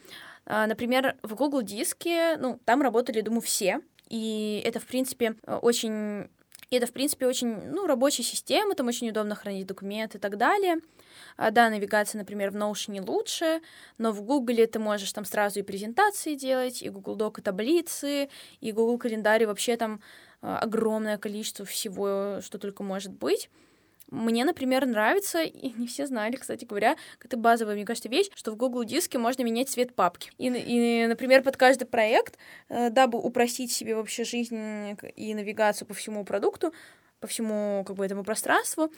Э, 0.47 0.65
например, 0.65 1.17
в 1.23 1.35
Google 1.35 1.61
Диске, 1.61 2.39
ну, 2.39 2.59
там 2.65 2.81
работали, 2.81 3.21
думаю, 3.21 3.43
все, 3.43 3.83
и 4.09 4.63
это, 4.65 4.81
в 4.81 4.87
принципе, 4.87 5.35
очень 5.47 6.31
и 6.75 6.77
это, 6.77 6.87
в 6.87 6.93
принципе, 6.93 7.27
очень, 7.27 7.71
ну, 7.71 7.87
рабочая 7.87 8.25
система, 8.25 8.75
там 8.75 8.89
очень 8.89 9.09
удобно 9.09 9.37
хранить 9.37 9.67
документы 9.67 10.19
и 10.19 10.21
так 10.21 10.37
далее. 10.37 10.79
А, 11.37 11.53
да, 11.53 11.71
навигация, 11.71 12.19
например, 12.19 12.51
в 12.51 12.57
Notion 12.57 13.05
лучше, 13.07 13.61
но 13.97 14.11
в 14.11 14.23
Google 14.23 14.67
ты 14.67 14.81
можешь 14.81 15.13
там 15.13 15.25
сразу 15.25 15.61
и 15.61 15.63
презентации 15.63 16.35
делать, 16.35 16.83
и 16.83 16.89
Google 16.89 17.17
Doc, 17.17 17.39
и 17.39 17.43
таблицы, 17.43 18.29
и 18.61 18.73
Google 18.73 18.99
календарь, 18.99 19.47
вообще 19.47 19.77
там 19.77 20.01
а, 20.43 20.59
огромное 20.59 21.17
количество 21.17 21.65
всего, 21.65 22.41
что 22.43 22.59
только 22.59 22.83
может 22.83 23.13
быть. 23.13 23.51
Мне, 24.15 24.45
например, 24.45 24.87
нравится, 24.87 25.43
и 25.43 25.73
не 25.73 25.87
все 25.89 26.07
знали, 26.07 26.37
кстати 26.37 26.65
говоря, 26.65 26.97
это 27.23 27.37
базовая, 27.37 27.75
мне 27.75 27.85
кажется, 27.85 28.09
вещь, 28.09 28.29
что 28.35 28.53
в 28.53 28.57
Google 28.57 28.85
Диске 28.85 29.19
можно 29.19 29.43
менять 29.43 29.69
цвет 29.69 29.95
папки. 29.95 30.31
И, 30.39 30.47
и 30.47 31.07
например, 31.07 31.43
под 31.43 31.57
каждый 31.57 31.87
проект, 31.87 32.39
э, 32.69 32.91
дабы 32.91 33.19
упростить 33.19 33.73
себе 33.73 33.97
вообще 33.97 34.25
жизнь 34.25 34.97
и 35.17 35.35
навигацию 35.35 35.89
по 35.89 35.95
всему 35.95 36.25
продукту, 36.25 36.73
по 37.25 37.29
всему 37.29 37.83
как 37.87 37.97
бы 37.97 38.05
этому 38.05 38.23
пространству, 38.23 38.93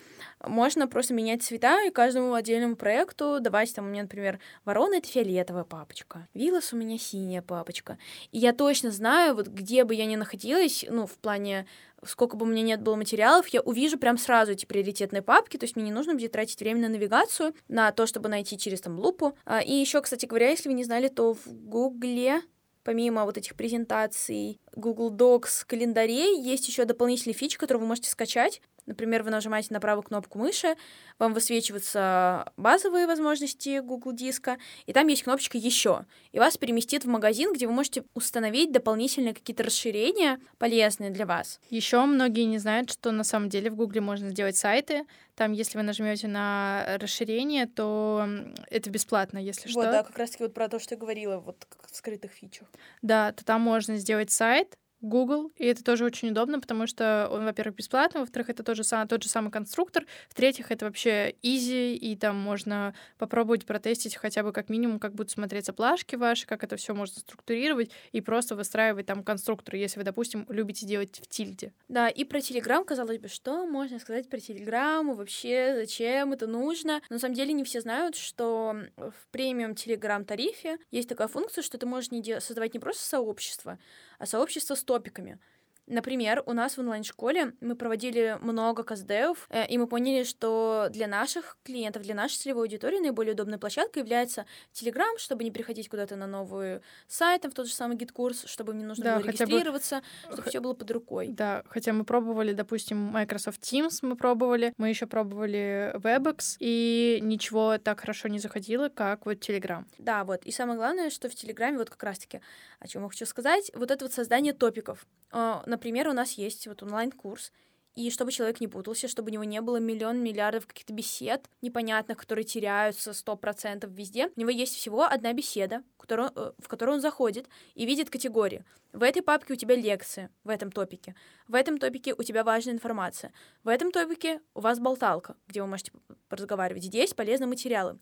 можно 0.45 0.85
просто 0.85 1.13
менять 1.13 1.43
цвета 1.43 1.81
и 1.85 1.91
каждому 1.91 2.33
отдельному 2.33 2.75
проекту 2.75 3.39
давать 3.39 3.73
там 3.73 3.85
у 3.85 3.87
меня, 3.87 4.01
например, 4.01 4.41
ворона— 4.65 4.95
это 4.97 5.07
фиолетовая 5.07 5.63
папочка, 5.63 6.27
вилос 6.33 6.73
у 6.73 6.75
меня 6.75 6.97
синяя 6.97 7.41
папочка. 7.41 7.97
И 8.33 8.39
я 8.39 8.51
точно 8.51 8.91
знаю, 8.91 9.33
вот 9.33 9.47
где 9.47 9.85
бы 9.85 9.95
я 9.95 10.05
ни 10.05 10.17
находилась, 10.17 10.83
ну, 10.89 11.07
в 11.07 11.17
плане 11.19 11.67
сколько 12.03 12.35
бы 12.35 12.45
у 12.45 12.49
меня 12.49 12.63
нет 12.63 12.81
было 12.81 12.97
материалов, 12.97 13.47
я 13.47 13.61
увижу 13.61 13.97
прям 13.97 14.17
сразу 14.17 14.51
эти 14.51 14.65
приоритетные 14.65 15.21
папки, 15.21 15.55
то 15.55 15.63
есть 15.63 15.77
мне 15.77 15.85
не 15.85 15.93
нужно 15.93 16.13
будет 16.13 16.33
тратить 16.33 16.59
время 16.59 16.81
на 16.81 16.89
навигацию, 16.89 17.53
на 17.69 17.93
то, 17.93 18.07
чтобы 18.07 18.27
найти 18.27 18.57
через 18.57 18.81
там 18.81 18.99
лупу. 18.99 19.37
А, 19.45 19.61
и 19.61 19.71
еще, 19.71 20.01
кстати 20.01 20.25
говоря, 20.25 20.49
если 20.49 20.67
вы 20.67 20.75
не 20.75 20.83
знали, 20.83 21.07
то 21.07 21.33
в 21.33 21.47
Гугле 21.47 22.41
помимо 22.87 23.25
вот 23.25 23.37
этих 23.37 23.55
презентаций, 23.55 24.61
Google 24.73 25.11
Docs, 25.11 25.65
календарей, 25.67 26.41
есть 26.41 26.69
еще 26.69 26.85
дополнительный 26.85 27.33
фич, 27.33 27.57
который 27.57 27.79
вы 27.79 27.85
можете 27.85 28.09
скачать. 28.09 28.61
Например, 28.87 29.21
вы 29.21 29.29
нажимаете 29.29 29.67
на 29.71 29.81
правую 29.81 30.03
кнопку 30.03 30.39
мыши, 30.39 30.75
вам 31.19 31.33
высвечиваются 31.33 32.51
базовые 32.55 33.05
возможности 33.05 33.79
Google 33.79 34.13
диска, 34.13 34.57
и 34.85 34.93
там 34.93 35.07
есть 35.07 35.23
кнопочка 35.23 35.57
«Еще», 35.57 36.05
и 36.31 36.39
вас 36.39 36.57
переместит 36.57 37.03
в 37.03 37.07
магазин, 37.07 37.53
где 37.53 37.67
вы 37.67 37.73
можете 37.73 38.05
установить 38.13 38.71
дополнительные 38.71 39.33
какие-то 39.33 39.63
расширения, 39.63 40.39
полезные 40.57 41.11
для 41.11 41.25
вас. 41.25 41.59
Еще 41.69 42.03
многие 42.05 42.43
не 42.43 42.57
знают, 42.59 42.89
что 42.89 43.11
на 43.11 43.25
самом 43.25 43.49
деле 43.49 43.69
в 43.69 43.75
Google 43.75 44.01
можно 44.01 44.29
сделать 44.29 44.55
сайты. 44.55 45.03
Там, 45.35 45.51
если 45.51 45.77
вы 45.77 45.83
нажмете 45.83 46.27
на 46.27 46.97
расширение, 46.99 47.67
то 47.67 48.25
это 48.69 48.89
бесплатно, 48.89 49.37
если 49.37 49.71
вот, 49.73 49.83
что. 49.83 49.91
да, 49.91 50.03
как 50.03 50.17
раз-таки 50.17 50.43
вот 50.43 50.53
про 50.53 50.69
то, 50.69 50.79
что 50.79 50.95
я 50.95 50.99
говорила, 50.99 51.39
вот 51.39 51.67
в 51.91 51.95
скрытых 51.95 52.31
фичах. 52.31 52.67
Да, 53.01 53.33
то 53.33 53.43
там 53.43 53.61
можно 53.61 53.97
сделать 53.97 54.31
сайт, 54.31 54.77
Google, 55.07 55.51
и 55.55 55.65
это 55.65 55.83
тоже 55.83 56.05
очень 56.05 56.29
удобно, 56.29 56.59
потому 56.59 56.87
что 56.87 57.27
он, 57.31 57.45
во-первых, 57.45 57.75
бесплатный, 57.75 58.21
во-вторых, 58.21 58.49
это 58.49 58.63
тоже 58.63 58.83
сам, 58.83 59.07
тот 59.07 59.23
же 59.23 59.29
самый 59.29 59.51
конструктор, 59.51 60.05
в-третьих, 60.29 60.71
это 60.71 60.85
вообще 60.85 61.31
easy, 61.43 61.95
и 61.95 62.15
там 62.15 62.35
можно 62.37 62.93
попробовать 63.17 63.65
протестить 63.65 64.15
хотя 64.15 64.43
бы 64.43 64.51
как 64.51 64.69
минимум, 64.69 64.99
как 64.99 65.13
будут 65.13 65.31
смотреться 65.31 65.73
плашки 65.73 66.15
ваши, 66.15 66.45
как 66.45 66.63
это 66.63 66.75
все 66.75 66.93
можно 66.93 67.19
структурировать, 67.19 67.91
и 68.11 68.21
просто 68.21 68.55
выстраивать 68.55 69.05
там 69.05 69.23
конструктор, 69.23 69.75
если 69.75 69.99
вы, 69.99 70.03
допустим, 70.03 70.45
любите 70.49 70.85
делать 70.85 71.19
в 71.23 71.27
тильде. 71.27 71.73
Да, 71.87 72.09
и 72.09 72.23
про 72.23 72.39
Telegram, 72.39 72.83
казалось 72.83 73.19
бы, 73.19 73.27
что 73.27 73.65
можно 73.65 73.99
сказать 73.99 74.29
про 74.29 74.37
Telegram, 74.37 75.13
вообще, 75.13 75.73
зачем 75.75 76.33
это 76.33 76.47
нужно. 76.47 77.01
Но 77.09 77.15
на 77.15 77.19
самом 77.19 77.35
деле 77.35 77.53
не 77.53 77.63
все 77.63 77.81
знают, 77.81 78.15
что 78.15 78.75
в 78.97 79.27
премиум 79.31 79.71
Telegram 79.71 80.23
тарифе 80.23 80.77
есть 80.91 81.09
такая 81.09 81.27
функция, 81.27 81.61
что 81.61 81.77
ты 81.77 81.85
можешь 81.85 82.11
не 82.11 82.21
де- 82.21 82.39
создавать 82.39 82.73
не 82.73 82.79
просто 82.79 83.03
сообщество, 83.03 83.79
а 84.17 84.25
сообщество 84.25 84.75
с 84.75 84.83
топиками. 84.83 85.39
Например, 85.87 86.43
у 86.45 86.53
нас 86.53 86.75
в 86.75 86.79
онлайн-школе 86.79 87.53
мы 87.61 87.75
проводили 87.75 88.37
много 88.41 88.83
кастдевов, 88.83 89.47
э, 89.49 89.67
и 89.67 89.77
мы 89.77 89.87
поняли, 89.87 90.23
что 90.23 90.87
для 90.91 91.07
наших 91.07 91.57
клиентов, 91.63 92.03
для 92.03 92.13
нашей 92.13 92.35
целевой 92.35 92.63
аудитории 92.63 92.99
наиболее 92.99 93.33
удобной 93.33 93.57
площадкой 93.57 93.99
является 93.99 94.45
Telegram, 94.73 95.17
чтобы 95.17 95.45
не 95.45 95.51
приходить 95.51 95.87
куда-то 95.87 96.17
на 96.17 96.27
новый 96.27 96.81
сайт, 97.07 97.45
в 97.45 97.51
тот 97.51 97.67
же 97.67 97.73
самый 97.73 97.95
GetCourse, 97.95 98.45
чтобы 98.47 98.73
не 98.73 98.83
нужно 98.83 99.03
да, 99.05 99.15
было 99.19 99.27
регистрироваться, 99.27 100.01
бы... 100.25 100.33
чтобы 100.33 100.49
все 100.49 100.59
было 100.59 100.73
под 100.73 100.91
рукой. 100.91 101.29
Да, 101.29 101.63
хотя 101.67 101.93
мы 101.93 102.03
пробовали, 102.03 102.51
допустим, 102.51 102.97
Microsoft 102.97 103.61
Teams 103.61 103.99
мы 104.01 104.17
пробовали, 104.17 104.73
мы 104.77 104.89
еще 104.89 105.07
пробовали 105.07 105.93
WebEx, 105.95 106.57
и 106.59 107.19
ничего 107.21 107.77
так 107.77 108.01
хорошо 108.01 108.27
не 108.27 108.39
заходило, 108.39 108.89
как 108.89 109.25
вот 109.25 109.37
Telegram. 109.37 109.85
Да, 109.97 110.25
вот. 110.25 110.43
И 110.43 110.51
самое 110.51 110.77
главное, 110.77 111.09
что 111.09 111.29
в 111.29 111.35
Телеграме, 111.35 111.77
вот 111.77 111.89
как 111.89 112.03
раз-таки, 112.03 112.41
о 112.79 112.87
чем 112.87 113.03
я 113.03 113.09
хочу 113.09 113.25
сказать, 113.25 113.71
вот 113.73 113.89
это 113.89 114.03
вот 114.03 114.13
создание 114.13 114.53
топиков. 114.53 115.07
А, 115.31 115.63
например, 115.77 116.07
у 116.07 116.13
нас 116.13 116.33
есть 116.33 116.67
вот 116.67 116.81
онлайн-курс, 116.81 117.51
и 117.93 118.09
чтобы 118.11 118.31
человек 118.31 118.59
не 118.61 118.67
путался, 118.67 119.07
чтобы 119.07 119.29
у 119.29 119.33
него 119.33 119.43
не 119.43 119.61
было 119.61 119.77
миллион 119.77 120.23
миллиардов 120.23 120.67
каких-то 120.67 120.93
бесед 120.93 121.49
непонятных, 121.61 122.17
которые 122.17 122.45
теряются 122.45 123.13
сто 123.13 123.35
процентов 123.35 123.91
везде. 123.91 124.29
У 124.35 124.39
него 124.39 124.49
есть 124.49 124.75
всего 124.75 125.03
одна 125.03 125.33
беседа, 125.33 125.83
э, 126.07 126.51
в 126.59 126.67
которую 126.67 126.95
он 126.95 127.01
заходит 127.01 127.47
и 127.75 127.85
видит 127.85 128.09
категории. 128.09 128.63
В 128.93 129.03
этой 129.03 129.21
папке 129.21 129.53
у 129.53 129.55
тебя 129.55 129.75
лекции, 129.75 130.29
в 130.43 130.49
этом 130.49 130.71
топике. 130.71 131.15
В 131.47 131.55
этом 131.55 131.77
топике 131.77 132.13
у 132.17 132.23
тебя 132.23 132.43
важная 132.43 132.73
информация. 132.73 133.31
В 133.63 133.67
этом 133.67 133.91
топике 133.91 134.41
у 134.53 134.61
вас 134.61 134.79
болталка, 134.79 135.35
где 135.47 135.61
вы 135.61 135.67
можете 135.67 135.91
разговаривать. 136.29 136.83
Здесь 136.83 137.13
полезные 137.13 137.47
материалы. 137.47 137.99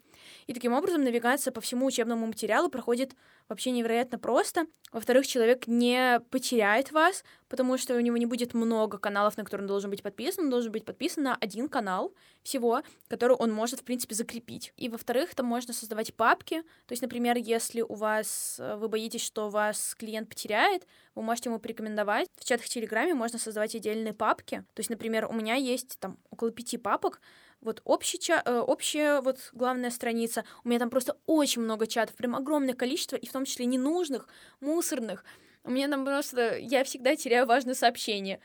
И 0.47 0.53
таким 0.53 0.73
образом 0.73 1.03
навигация 1.03 1.51
по 1.51 1.61
всему 1.61 1.85
учебному 1.85 2.27
материалу 2.27 2.69
проходит 2.69 3.15
вообще 3.49 3.71
невероятно 3.71 4.17
просто. 4.17 4.67
Во-вторых, 4.91 5.27
человек 5.27 5.67
не 5.67 6.21
потеряет 6.31 6.91
вас, 6.91 7.23
потому 7.49 7.77
что 7.77 7.95
у 7.95 7.99
него 7.99 8.17
не 8.17 8.25
будет 8.25 8.53
много 8.53 8.97
каналов, 8.97 9.35
на 9.37 9.43
которые 9.43 9.65
он 9.65 9.67
должен 9.67 9.89
быть 9.89 10.01
подписан. 10.01 10.45
Он 10.45 10.49
должен 10.49 10.71
быть 10.71 10.85
подписан 10.85 11.23
на 11.23 11.35
один 11.35 11.67
канал 11.67 12.13
всего, 12.43 12.81
который 13.07 13.35
он 13.35 13.51
может, 13.51 13.81
в 13.81 13.83
принципе, 13.83 14.15
закрепить. 14.15 14.73
И, 14.77 14.87
во-вторых, 14.87 15.35
там 15.35 15.45
можно 15.47 15.73
создавать 15.73 16.13
папки. 16.13 16.61
То 16.85 16.91
есть, 16.91 17.01
например, 17.01 17.37
если 17.37 17.81
у 17.81 17.93
вас, 17.95 18.57
э, 18.59 18.75
вы 18.77 18.87
боитесь, 18.87 19.23
что 19.23 19.49
вас 19.49 19.95
клиент 19.95 20.29
потеряет, 20.29 20.87
вы 21.15 21.23
можете 21.23 21.49
ему 21.49 21.59
порекомендовать. 21.59 22.27
В 22.37 22.45
чатах 22.45 22.67
Телеграме 22.67 23.13
можно 23.13 23.39
создавать 23.39 23.73
отдельные 23.73 24.13
папки. 24.13 24.65
То 24.73 24.79
есть, 24.79 24.89
например, 24.89 25.25
у 25.25 25.33
меня 25.33 25.55
есть 25.55 25.97
там 25.99 26.17
около 26.29 26.51
пяти 26.51 26.77
папок, 26.77 27.21
вот 27.61 27.81
общий 27.83 28.19
ча- 28.19 28.43
э, 28.45 28.59
общая 28.59 29.21
вот 29.21 29.49
главная 29.53 29.89
страница. 29.89 30.43
У 30.63 30.69
меня 30.69 30.79
там 30.79 30.89
просто 30.89 31.17
очень 31.25 31.61
много 31.61 31.87
чатов, 31.87 32.15
прям 32.15 32.35
огромное 32.35 32.75
количество, 32.75 33.15
и 33.15 33.27
в 33.27 33.31
том 33.31 33.45
числе 33.45 33.65
ненужных, 33.65 34.27
мусорных. 34.59 35.25
У 35.63 35.71
меня 35.71 35.87
там 35.89 36.05
просто... 36.05 36.57
Я 36.57 36.83
всегда 36.83 37.15
теряю 37.15 37.47
важные 37.47 37.73
сообщения. 37.73 38.39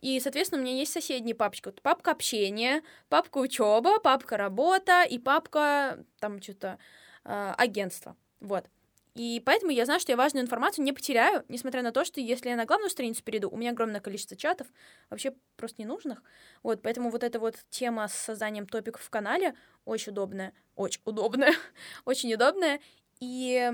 И, 0.00 0.18
соответственно, 0.20 0.62
у 0.62 0.64
меня 0.64 0.74
есть 0.74 0.92
соседняя 0.92 1.34
папочка. 1.34 1.68
Вот 1.68 1.82
папка 1.82 2.12
общения, 2.12 2.82
папка 3.08 3.38
учеба, 3.38 4.00
папка 4.00 4.36
работа 4.36 5.04
и 5.04 5.18
папка 5.18 6.04
там 6.18 6.40
что-то 6.40 6.78
э, 7.24 7.54
агентство. 7.58 8.16
Вот. 8.40 8.64
И 9.14 9.42
поэтому 9.44 9.70
я 9.72 9.84
знаю, 9.84 10.00
что 10.00 10.12
я 10.12 10.16
важную 10.16 10.42
информацию 10.44 10.84
не 10.84 10.92
потеряю, 10.92 11.44
несмотря 11.48 11.82
на 11.82 11.92
то, 11.92 12.04
что 12.04 12.20
если 12.20 12.48
я 12.48 12.56
на 12.56 12.64
главную 12.64 12.88
страницу 12.88 13.22
перейду, 13.22 13.50
у 13.50 13.56
меня 13.56 13.70
огромное 13.70 14.00
количество 14.00 14.36
чатов, 14.36 14.66
вообще 15.10 15.34
просто 15.56 15.82
ненужных. 15.82 16.22
Вот, 16.62 16.80
поэтому 16.82 17.10
вот 17.10 17.22
эта 17.22 17.38
вот 17.38 17.56
тема 17.68 18.08
с 18.08 18.14
созданием 18.14 18.66
топиков 18.66 19.02
в 19.02 19.10
канале 19.10 19.54
очень 19.84 20.12
удобная, 20.12 20.54
очень 20.76 21.02
удобная, 21.04 21.54
очень 22.06 22.32
удобная. 22.32 22.80
И 23.20 23.70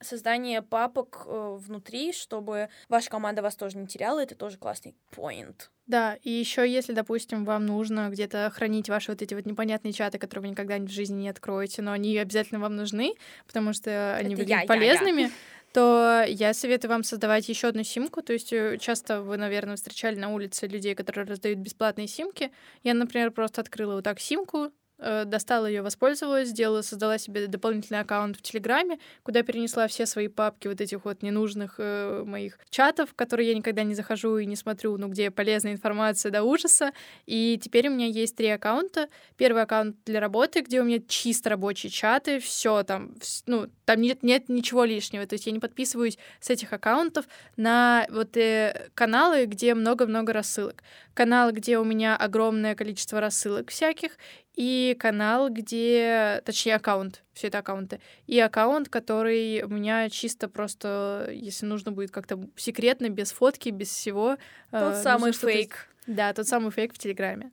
создание 0.00 0.62
папок 0.62 1.24
э, 1.26 1.56
внутри, 1.58 2.12
чтобы 2.12 2.68
ваша 2.88 3.10
команда 3.10 3.42
вас 3.42 3.56
тоже 3.56 3.78
не 3.78 3.86
теряла, 3.86 4.22
это 4.22 4.34
тоже 4.34 4.58
классный 4.58 4.94
point. 5.14 5.68
Да, 5.86 6.16
и 6.22 6.30
еще 6.30 6.68
если, 6.70 6.92
допустим, 6.92 7.44
вам 7.44 7.64
нужно 7.64 8.10
где-то 8.10 8.50
хранить 8.54 8.88
ваши 8.88 9.10
вот 9.10 9.22
эти 9.22 9.34
вот 9.34 9.46
непонятные 9.46 9.92
чаты, 9.92 10.18
которые 10.18 10.48
вы 10.48 10.50
никогда 10.50 10.76
в 10.76 10.88
жизни 10.88 11.22
не 11.22 11.28
откроете, 11.30 11.80
но 11.80 11.92
они 11.92 12.16
обязательно 12.18 12.60
вам 12.60 12.76
нужны, 12.76 13.14
потому 13.46 13.72
что 13.72 14.14
они 14.16 14.34
это 14.34 14.42
выглядят 14.42 14.62
я, 14.62 14.66
полезными, 14.66 15.22
я, 15.22 15.26
я. 15.28 15.32
то 15.72 16.24
я 16.28 16.52
советую 16.52 16.90
вам 16.90 17.04
создавать 17.04 17.48
еще 17.48 17.68
одну 17.68 17.84
симку. 17.84 18.20
То 18.20 18.34
есть 18.34 18.52
э, 18.52 18.76
часто 18.78 19.22
вы, 19.22 19.38
наверное, 19.38 19.76
встречали 19.76 20.16
на 20.16 20.30
улице 20.32 20.66
людей, 20.66 20.94
которые 20.94 21.26
раздают 21.26 21.58
бесплатные 21.58 22.06
симки. 22.06 22.52
Я, 22.82 22.92
например, 22.92 23.30
просто 23.30 23.62
открыла 23.62 23.94
вот 23.94 24.04
так 24.04 24.20
симку, 24.20 24.70
достала 24.98 25.66
ее, 25.66 25.82
воспользовалась, 25.82 26.48
сделала, 26.48 26.82
создала 26.82 27.18
себе 27.18 27.46
дополнительный 27.46 28.00
аккаунт 28.00 28.36
в 28.36 28.42
Телеграме, 28.42 28.98
куда 29.22 29.42
перенесла 29.42 29.86
все 29.88 30.06
свои 30.06 30.28
папки 30.28 30.68
вот 30.68 30.80
этих 30.80 31.04
вот 31.04 31.22
ненужных 31.22 31.76
э, 31.78 32.24
моих 32.26 32.58
чатов, 32.70 33.10
в 33.10 33.14
которые 33.14 33.48
я 33.48 33.54
никогда 33.54 33.82
не 33.84 33.94
захожу 33.94 34.38
и 34.38 34.46
не 34.46 34.56
смотрю, 34.56 34.96
ну, 34.96 35.08
где 35.08 35.30
полезная 35.30 35.72
информация 35.72 36.32
до 36.32 36.42
ужаса. 36.42 36.92
И 37.26 37.58
теперь 37.62 37.88
у 37.88 37.92
меня 37.92 38.06
есть 38.06 38.36
три 38.36 38.48
аккаунта. 38.48 39.08
Первый 39.36 39.62
аккаунт 39.62 39.96
для 40.04 40.20
работы, 40.20 40.60
где 40.60 40.80
у 40.80 40.84
меня 40.84 40.98
чисто 41.06 41.50
рабочие 41.50 41.90
чаты, 41.90 42.40
все 42.40 42.82
там, 42.82 43.14
ну, 43.46 43.68
там 43.84 44.00
нет, 44.00 44.22
нет 44.22 44.48
ничего 44.48 44.84
лишнего. 44.84 45.26
То 45.26 45.34
есть 45.34 45.46
я 45.46 45.52
не 45.52 45.60
подписываюсь 45.60 46.18
с 46.40 46.50
этих 46.50 46.72
аккаунтов 46.72 47.26
на 47.56 48.06
вот 48.10 48.36
э, 48.36 48.90
каналы, 48.94 49.46
где 49.46 49.74
много-много 49.74 50.32
рассылок. 50.32 50.82
Канал, 51.14 51.52
где 51.52 51.78
у 51.78 51.84
меня 51.84 52.16
огромное 52.16 52.74
количество 52.74 53.20
рассылок 53.20 53.70
всяких, 53.70 54.12
и 54.58 54.96
канал, 54.98 55.50
где, 55.50 56.42
точнее, 56.44 56.74
аккаунт, 56.74 57.22
все 57.32 57.46
это 57.46 57.58
аккаунты, 57.58 58.00
и 58.26 58.40
аккаунт, 58.40 58.88
который 58.88 59.62
у 59.62 59.68
меня 59.68 60.10
чисто 60.10 60.48
просто, 60.48 61.30
если 61.32 61.64
нужно 61.64 61.92
будет 61.92 62.10
как-то 62.10 62.40
секретно, 62.56 63.08
без 63.08 63.30
фотки, 63.30 63.68
без 63.68 63.88
всего. 63.88 64.36
Тот 64.72 64.94
э, 64.94 65.02
самый 65.04 65.30
фейк. 65.30 65.88
Да, 66.08 66.32
тот 66.32 66.48
самый 66.48 66.72
фейк 66.72 66.92
в 66.92 66.98
Телеграме. 66.98 67.52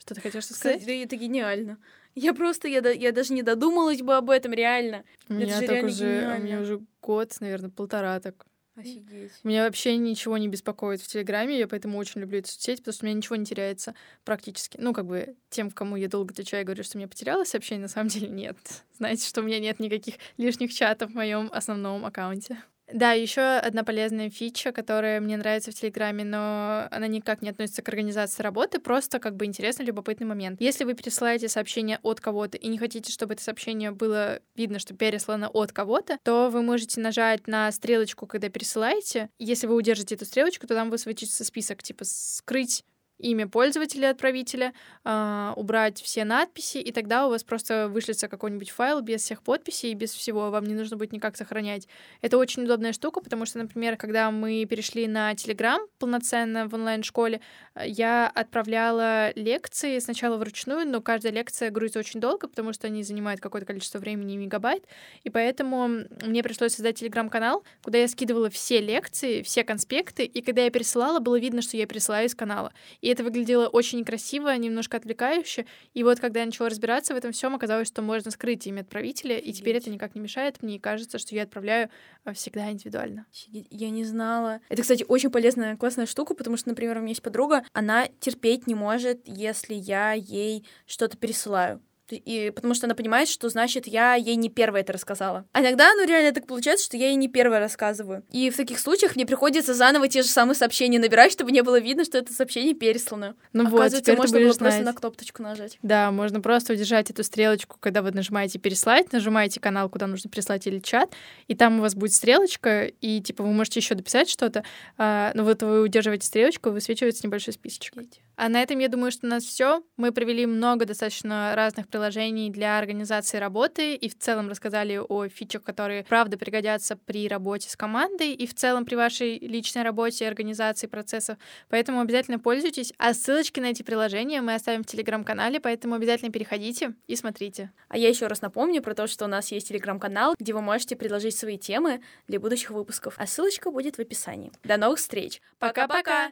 Что 0.00 0.16
ты 0.16 0.20
хотела 0.20 0.40
сказать? 0.40 0.82
Это 0.82 1.14
гениально. 1.14 1.78
Я 2.16 2.34
просто, 2.34 2.66
я, 2.66 2.80
я 2.90 3.12
даже 3.12 3.32
не 3.32 3.44
додумалась 3.44 4.02
бы 4.02 4.16
об 4.16 4.28
этом, 4.28 4.52
реально. 4.52 5.04
У 5.28 5.34
меня 5.34 5.60
так 5.60 5.84
уже, 5.84 6.36
у 6.36 6.42
меня 6.42 6.60
уже 6.60 6.80
год, 7.00 7.32
наверное, 7.38 7.70
полтора 7.70 8.18
так. 8.18 8.44
Офигеть. 8.78 9.32
Меня 9.42 9.64
вообще 9.64 9.96
ничего 9.96 10.38
не 10.38 10.46
беспокоит 10.46 11.00
в 11.00 11.08
Телеграме, 11.08 11.58
я 11.58 11.66
поэтому 11.66 11.98
очень 11.98 12.20
люблю 12.20 12.38
эту 12.38 12.48
соцсеть, 12.48 12.78
потому 12.78 12.92
что 12.92 13.04
у 13.04 13.08
меня 13.08 13.16
ничего 13.16 13.36
не 13.36 13.44
теряется 13.44 13.94
практически. 14.24 14.78
Ну, 14.80 14.92
как 14.92 15.06
бы 15.06 15.36
тем, 15.50 15.70
кому 15.70 15.96
я 15.96 16.08
долго 16.08 16.32
отвечаю, 16.32 16.64
говорю, 16.64 16.84
что 16.84 16.96
мне 16.96 17.08
потерялось 17.08 17.48
сообщение, 17.48 17.82
на 17.82 17.88
самом 17.88 18.08
деле 18.08 18.28
нет. 18.28 18.56
Знаете, 18.96 19.26
что 19.26 19.40
у 19.40 19.44
меня 19.44 19.58
нет 19.58 19.80
никаких 19.80 20.14
лишних 20.36 20.72
чатов 20.72 21.10
в 21.10 21.14
моем 21.14 21.48
основном 21.52 22.04
аккаунте. 22.04 22.62
Да, 22.92 23.12
еще 23.12 23.42
одна 23.42 23.84
полезная 23.84 24.30
фича, 24.30 24.72
которая 24.72 25.20
мне 25.20 25.36
нравится 25.36 25.70
в 25.70 25.74
Телеграме, 25.74 26.24
но 26.24 26.88
она 26.90 27.06
никак 27.06 27.42
не 27.42 27.50
относится 27.50 27.82
к 27.82 27.88
организации 27.88 28.42
работы, 28.42 28.78
просто 28.78 29.18
как 29.18 29.36
бы 29.36 29.44
интересный, 29.44 29.84
любопытный 29.84 30.26
момент. 30.26 30.60
Если 30.60 30.84
вы 30.84 30.94
пересылаете 30.94 31.48
сообщение 31.48 31.98
от 32.02 32.20
кого-то 32.20 32.56
и 32.56 32.66
не 32.68 32.78
хотите, 32.78 33.12
чтобы 33.12 33.34
это 33.34 33.42
сообщение 33.42 33.90
было 33.90 34.40
видно, 34.56 34.78
что 34.78 34.94
переслано 34.94 35.48
от 35.48 35.72
кого-то, 35.72 36.18
то 36.24 36.48
вы 36.50 36.62
можете 36.62 37.00
нажать 37.00 37.46
на 37.46 37.70
стрелочку, 37.72 38.26
когда 38.26 38.48
пересылаете. 38.48 39.28
Если 39.38 39.66
вы 39.66 39.74
удержите 39.74 40.14
эту 40.14 40.24
стрелочку, 40.24 40.66
то 40.66 40.74
там 40.74 40.88
высветится 40.88 41.44
список, 41.44 41.82
типа 41.82 42.04
скрыть 42.04 42.84
имя 43.18 43.48
пользователя 43.48 44.10
отправителя, 44.10 44.72
э, 45.04 45.52
убрать 45.56 46.00
все 46.00 46.24
надписи, 46.24 46.78
и 46.78 46.92
тогда 46.92 47.26
у 47.26 47.30
вас 47.30 47.42
просто 47.44 47.88
вышлется 47.88 48.28
какой-нибудь 48.28 48.70
файл 48.70 49.00
без 49.00 49.22
всех 49.22 49.42
подписей, 49.42 49.94
без 49.94 50.12
всего, 50.12 50.50
вам 50.50 50.64
не 50.64 50.74
нужно 50.74 50.96
будет 50.96 51.12
никак 51.12 51.36
сохранять. 51.36 51.88
Это 52.20 52.38
очень 52.38 52.64
удобная 52.64 52.92
штука, 52.92 53.20
потому 53.20 53.46
что, 53.46 53.58
например, 53.58 53.96
когда 53.96 54.30
мы 54.30 54.64
перешли 54.66 55.06
на 55.06 55.32
Telegram 55.32 55.78
полноценно 55.98 56.68
в 56.68 56.74
онлайн-школе, 56.74 57.40
я 57.84 58.28
отправляла 58.28 59.32
лекции 59.34 59.98
сначала 59.98 60.36
вручную, 60.36 60.86
но 60.86 61.00
каждая 61.00 61.32
лекция 61.32 61.70
грузится 61.70 61.98
очень 62.00 62.20
долго, 62.20 62.48
потому 62.48 62.72
что 62.72 62.86
они 62.86 63.02
занимают 63.02 63.40
какое-то 63.40 63.66
количество 63.66 63.98
времени, 63.98 64.36
мегабайт, 64.36 64.84
и 65.24 65.30
поэтому 65.30 65.88
мне 66.22 66.42
пришлось 66.42 66.74
создать 66.74 66.98
телеграм-канал, 66.98 67.64
куда 67.82 67.98
я 67.98 68.08
скидывала 68.08 68.50
все 68.50 68.80
лекции, 68.80 69.42
все 69.42 69.64
конспекты, 69.64 70.24
и 70.24 70.40
когда 70.42 70.62
я 70.62 70.70
пересылала, 70.70 71.18
было 71.18 71.38
видно, 71.38 71.62
что 71.62 71.76
я 71.76 71.86
пересылаю 71.86 72.26
из 72.26 72.34
канала. 72.34 72.72
И 73.00 73.07
это 73.08 73.24
выглядело 73.24 73.66
очень 73.66 74.04
красиво, 74.04 74.56
немножко 74.56 74.96
отвлекающе. 74.96 75.66
И 75.94 76.02
вот 76.02 76.20
когда 76.20 76.40
я 76.40 76.46
начала 76.46 76.68
разбираться 76.68 77.14
в 77.14 77.16
этом 77.16 77.32
всем, 77.32 77.54
оказалось, 77.54 77.88
что 77.88 78.02
можно 78.02 78.30
скрыть 78.30 78.66
имя 78.66 78.80
отправителя, 78.80 79.38
и 79.38 79.52
теперь 79.52 79.76
это 79.76 79.90
никак 79.90 80.14
не 80.14 80.20
мешает. 80.20 80.62
Мне 80.62 80.78
кажется, 80.78 81.18
что 81.18 81.34
я 81.34 81.42
отправляю 81.42 81.90
а, 82.24 82.32
всегда 82.32 82.70
индивидуально. 82.70 83.26
Я 83.50 83.90
не 83.90 84.04
знала. 84.04 84.60
Это, 84.68 84.82
кстати, 84.82 85.04
очень 85.06 85.30
полезная, 85.30 85.76
классная 85.76 86.06
штука, 86.06 86.34
потому 86.34 86.56
что, 86.56 86.68
например, 86.68 86.96
у 86.96 87.00
меня 87.00 87.10
есть 87.10 87.22
подруга, 87.22 87.62
она 87.72 88.08
терпеть 88.20 88.66
не 88.66 88.74
может, 88.74 89.20
если 89.26 89.74
я 89.74 90.12
ей 90.12 90.64
что-то 90.86 91.16
пересылаю. 91.16 91.80
И 92.16 92.52
потому 92.54 92.74
что 92.74 92.86
она 92.86 92.94
понимает, 92.94 93.28
что 93.28 93.48
значит 93.48 93.86
я 93.86 94.14
ей 94.14 94.36
не 94.36 94.48
первая 94.48 94.82
это 94.82 94.92
рассказала. 94.92 95.44
А 95.52 95.60
иногда, 95.60 95.92
ну 95.94 96.06
реально 96.06 96.32
так 96.32 96.46
получается, 96.46 96.86
что 96.86 96.96
я 96.96 97.08
ей 97.08 97.16
не 97.16 97.28
первая 97.28 97.60
рассказываю. 97.60 98.24
И 98.30 98.50
в 98.50 98.56
таких 98.56 98.78
случаях 98.78 99.16
мне 99.16 99.26
приходится 99.26 99.74
заново 99.74 100.08
те 100.08 100.22
же 100.22 100.28
самые 100.28 100.54
сообщения 100.54 100.98
набирать, 100.98 101.32
чтобы 101.32 101.52
не 101.52 101.62
было 101.62 101.80
видно, 101.80 102.04
что 102.04 102.18
это 102.18 102.32
сообщение 102.32 102.74
переслано. 102.74 103.34
Ну 103.52 103.66
Оказывается, 103.66 104.12
вот, 104.12 104.18
можно 104.18 104.40
было 104.40 104.52
знать. 104.52 104.74
просто 104.74 104.84
на 104.84 104.92
кнопочку 104.92 105.42
нажать. 105.42 105.78
Да, 105.82 106.10
можно 106.10 106.40
просто 106.40 106.72
удержать 106.72 107.10
эту 107.10 107.24
стрелочку, 107.24 107.76
когда 107.80 108.02
вы 108.02 108.12
нажимаете 108.12 108.58
переслать, 108.58 109.12
нажимаете 109.12 109.60
канал, 109.60 109.88
куда 109.88 110.06
нужно 110.06 110.30
переслать 110.30 110.66
или 110.66 110.78
чат, 110.78 111.12
и 111.46 111.54
там 111.54 111.78
у 111.78 111.82
вас 111.82 111.94
будет 111.94 112.12
стрелочка, 112.12 112.84
и 112.86 113.20
типа 113.20 113.42
вы 113.42 113.52
можете 113.52 113.80
еще 113.80 113.94
дописать 113.94 114.28
что-то, 114.28 114.64
а, 114.96 115.32
но 115.34 115.44
вот 115.44 115.62
вы 115.62 115.82
удерживаете 115.82 116.26
стрелочку, 116.26 116.70
высвечивается 116.70 117.26
небольшой 117.26 117.54
списочек. 117.54 117.94
А 118.38 118.48
на 118.48 118.62
этом 118.62 118.78
я 118.78 118.88
думаю, 118.88 119.10
что 119.10 119.26
у 119.26 119.30
нас 119.30 119.42
все. 119.42 119.82
Мы 119.96 120.12
провели 120.12 120.46
много 120.46 120.84
достаточно 120.84 121.54
разных 121.56 121.88
приложений 121.88 122.50
для 122.50 122.78
организации 122.78 123.36
работы 123.36 123.96
и 123.96 124.08
в 124.08 124.16
целом 124.16 124.48
рассказали 124.48 124.96
о 124.96 125.26
фичах, 125.26 125.64
которые 125.64 126.04
правда 126.04 126.38
пригодятся 126.38 126.96
при 126.96 127.26
работе 127.26 127.68
с 127.68 127.74
командой 127.74 128.34
и 128.34 128.46
в 128.46 128.54
целом 128.54 128.84
при 128.84 128.94
вашей 128.94 129.40
личной 129.40 129.82
работе 129.82 130.24
и 130.24 130.28
организации 130.28 130.86
процессов. 130.86 131.36
Поэтому 131.68 132.00
обязательно 132.00 132.38
пользуйтесь. 132.38 132.92
А 132.96 133.12
ссылочки 133.12 133.58
на 133.58 133.66
эти 133.66 133.82
приложения 133.82 134.40
мы 134.40 134.54
оставим 134.54 134.84
в 134.84 134.86
телеграм-канале, 134.86 135.58
поэтому 135.58 135.96
обязательно 135.96 136.30
переходите 136.30 136.94
и 137.08 137.16
смотрите. 137.16 137.72
А 137.88 137.98
я 137.98 138.08
еще 138.08 138.28
раз 138.28 138.40
напомню 138.40 138.82
про 138.82 138.94
то, 138.94 139.08
что 139.08 139.24
у 139.24 139.28
нас 139.28 139.50
есть 139.50 139.66
телеграм-канал, 139.66 140.36
где 140.38 140.52
вы 140.52 140.62
можете 140.62 140.94
предложить 140.94 141.36
свои 141.36 141.58
темы 141.58 142.02
для 142.28 142.38
будущих 142.38 142.70
выпусков. 142.70 143.14
А 143.16 143.26
ссылочка 143.26 143.72
будет 143.72 143.96
в 143.96 144.00
описании. 144.00 144.52
До 144.62 144.76
новых 144.76 145.00
встреч. 145.00 145.42
Пока-пока! 145.58 146.30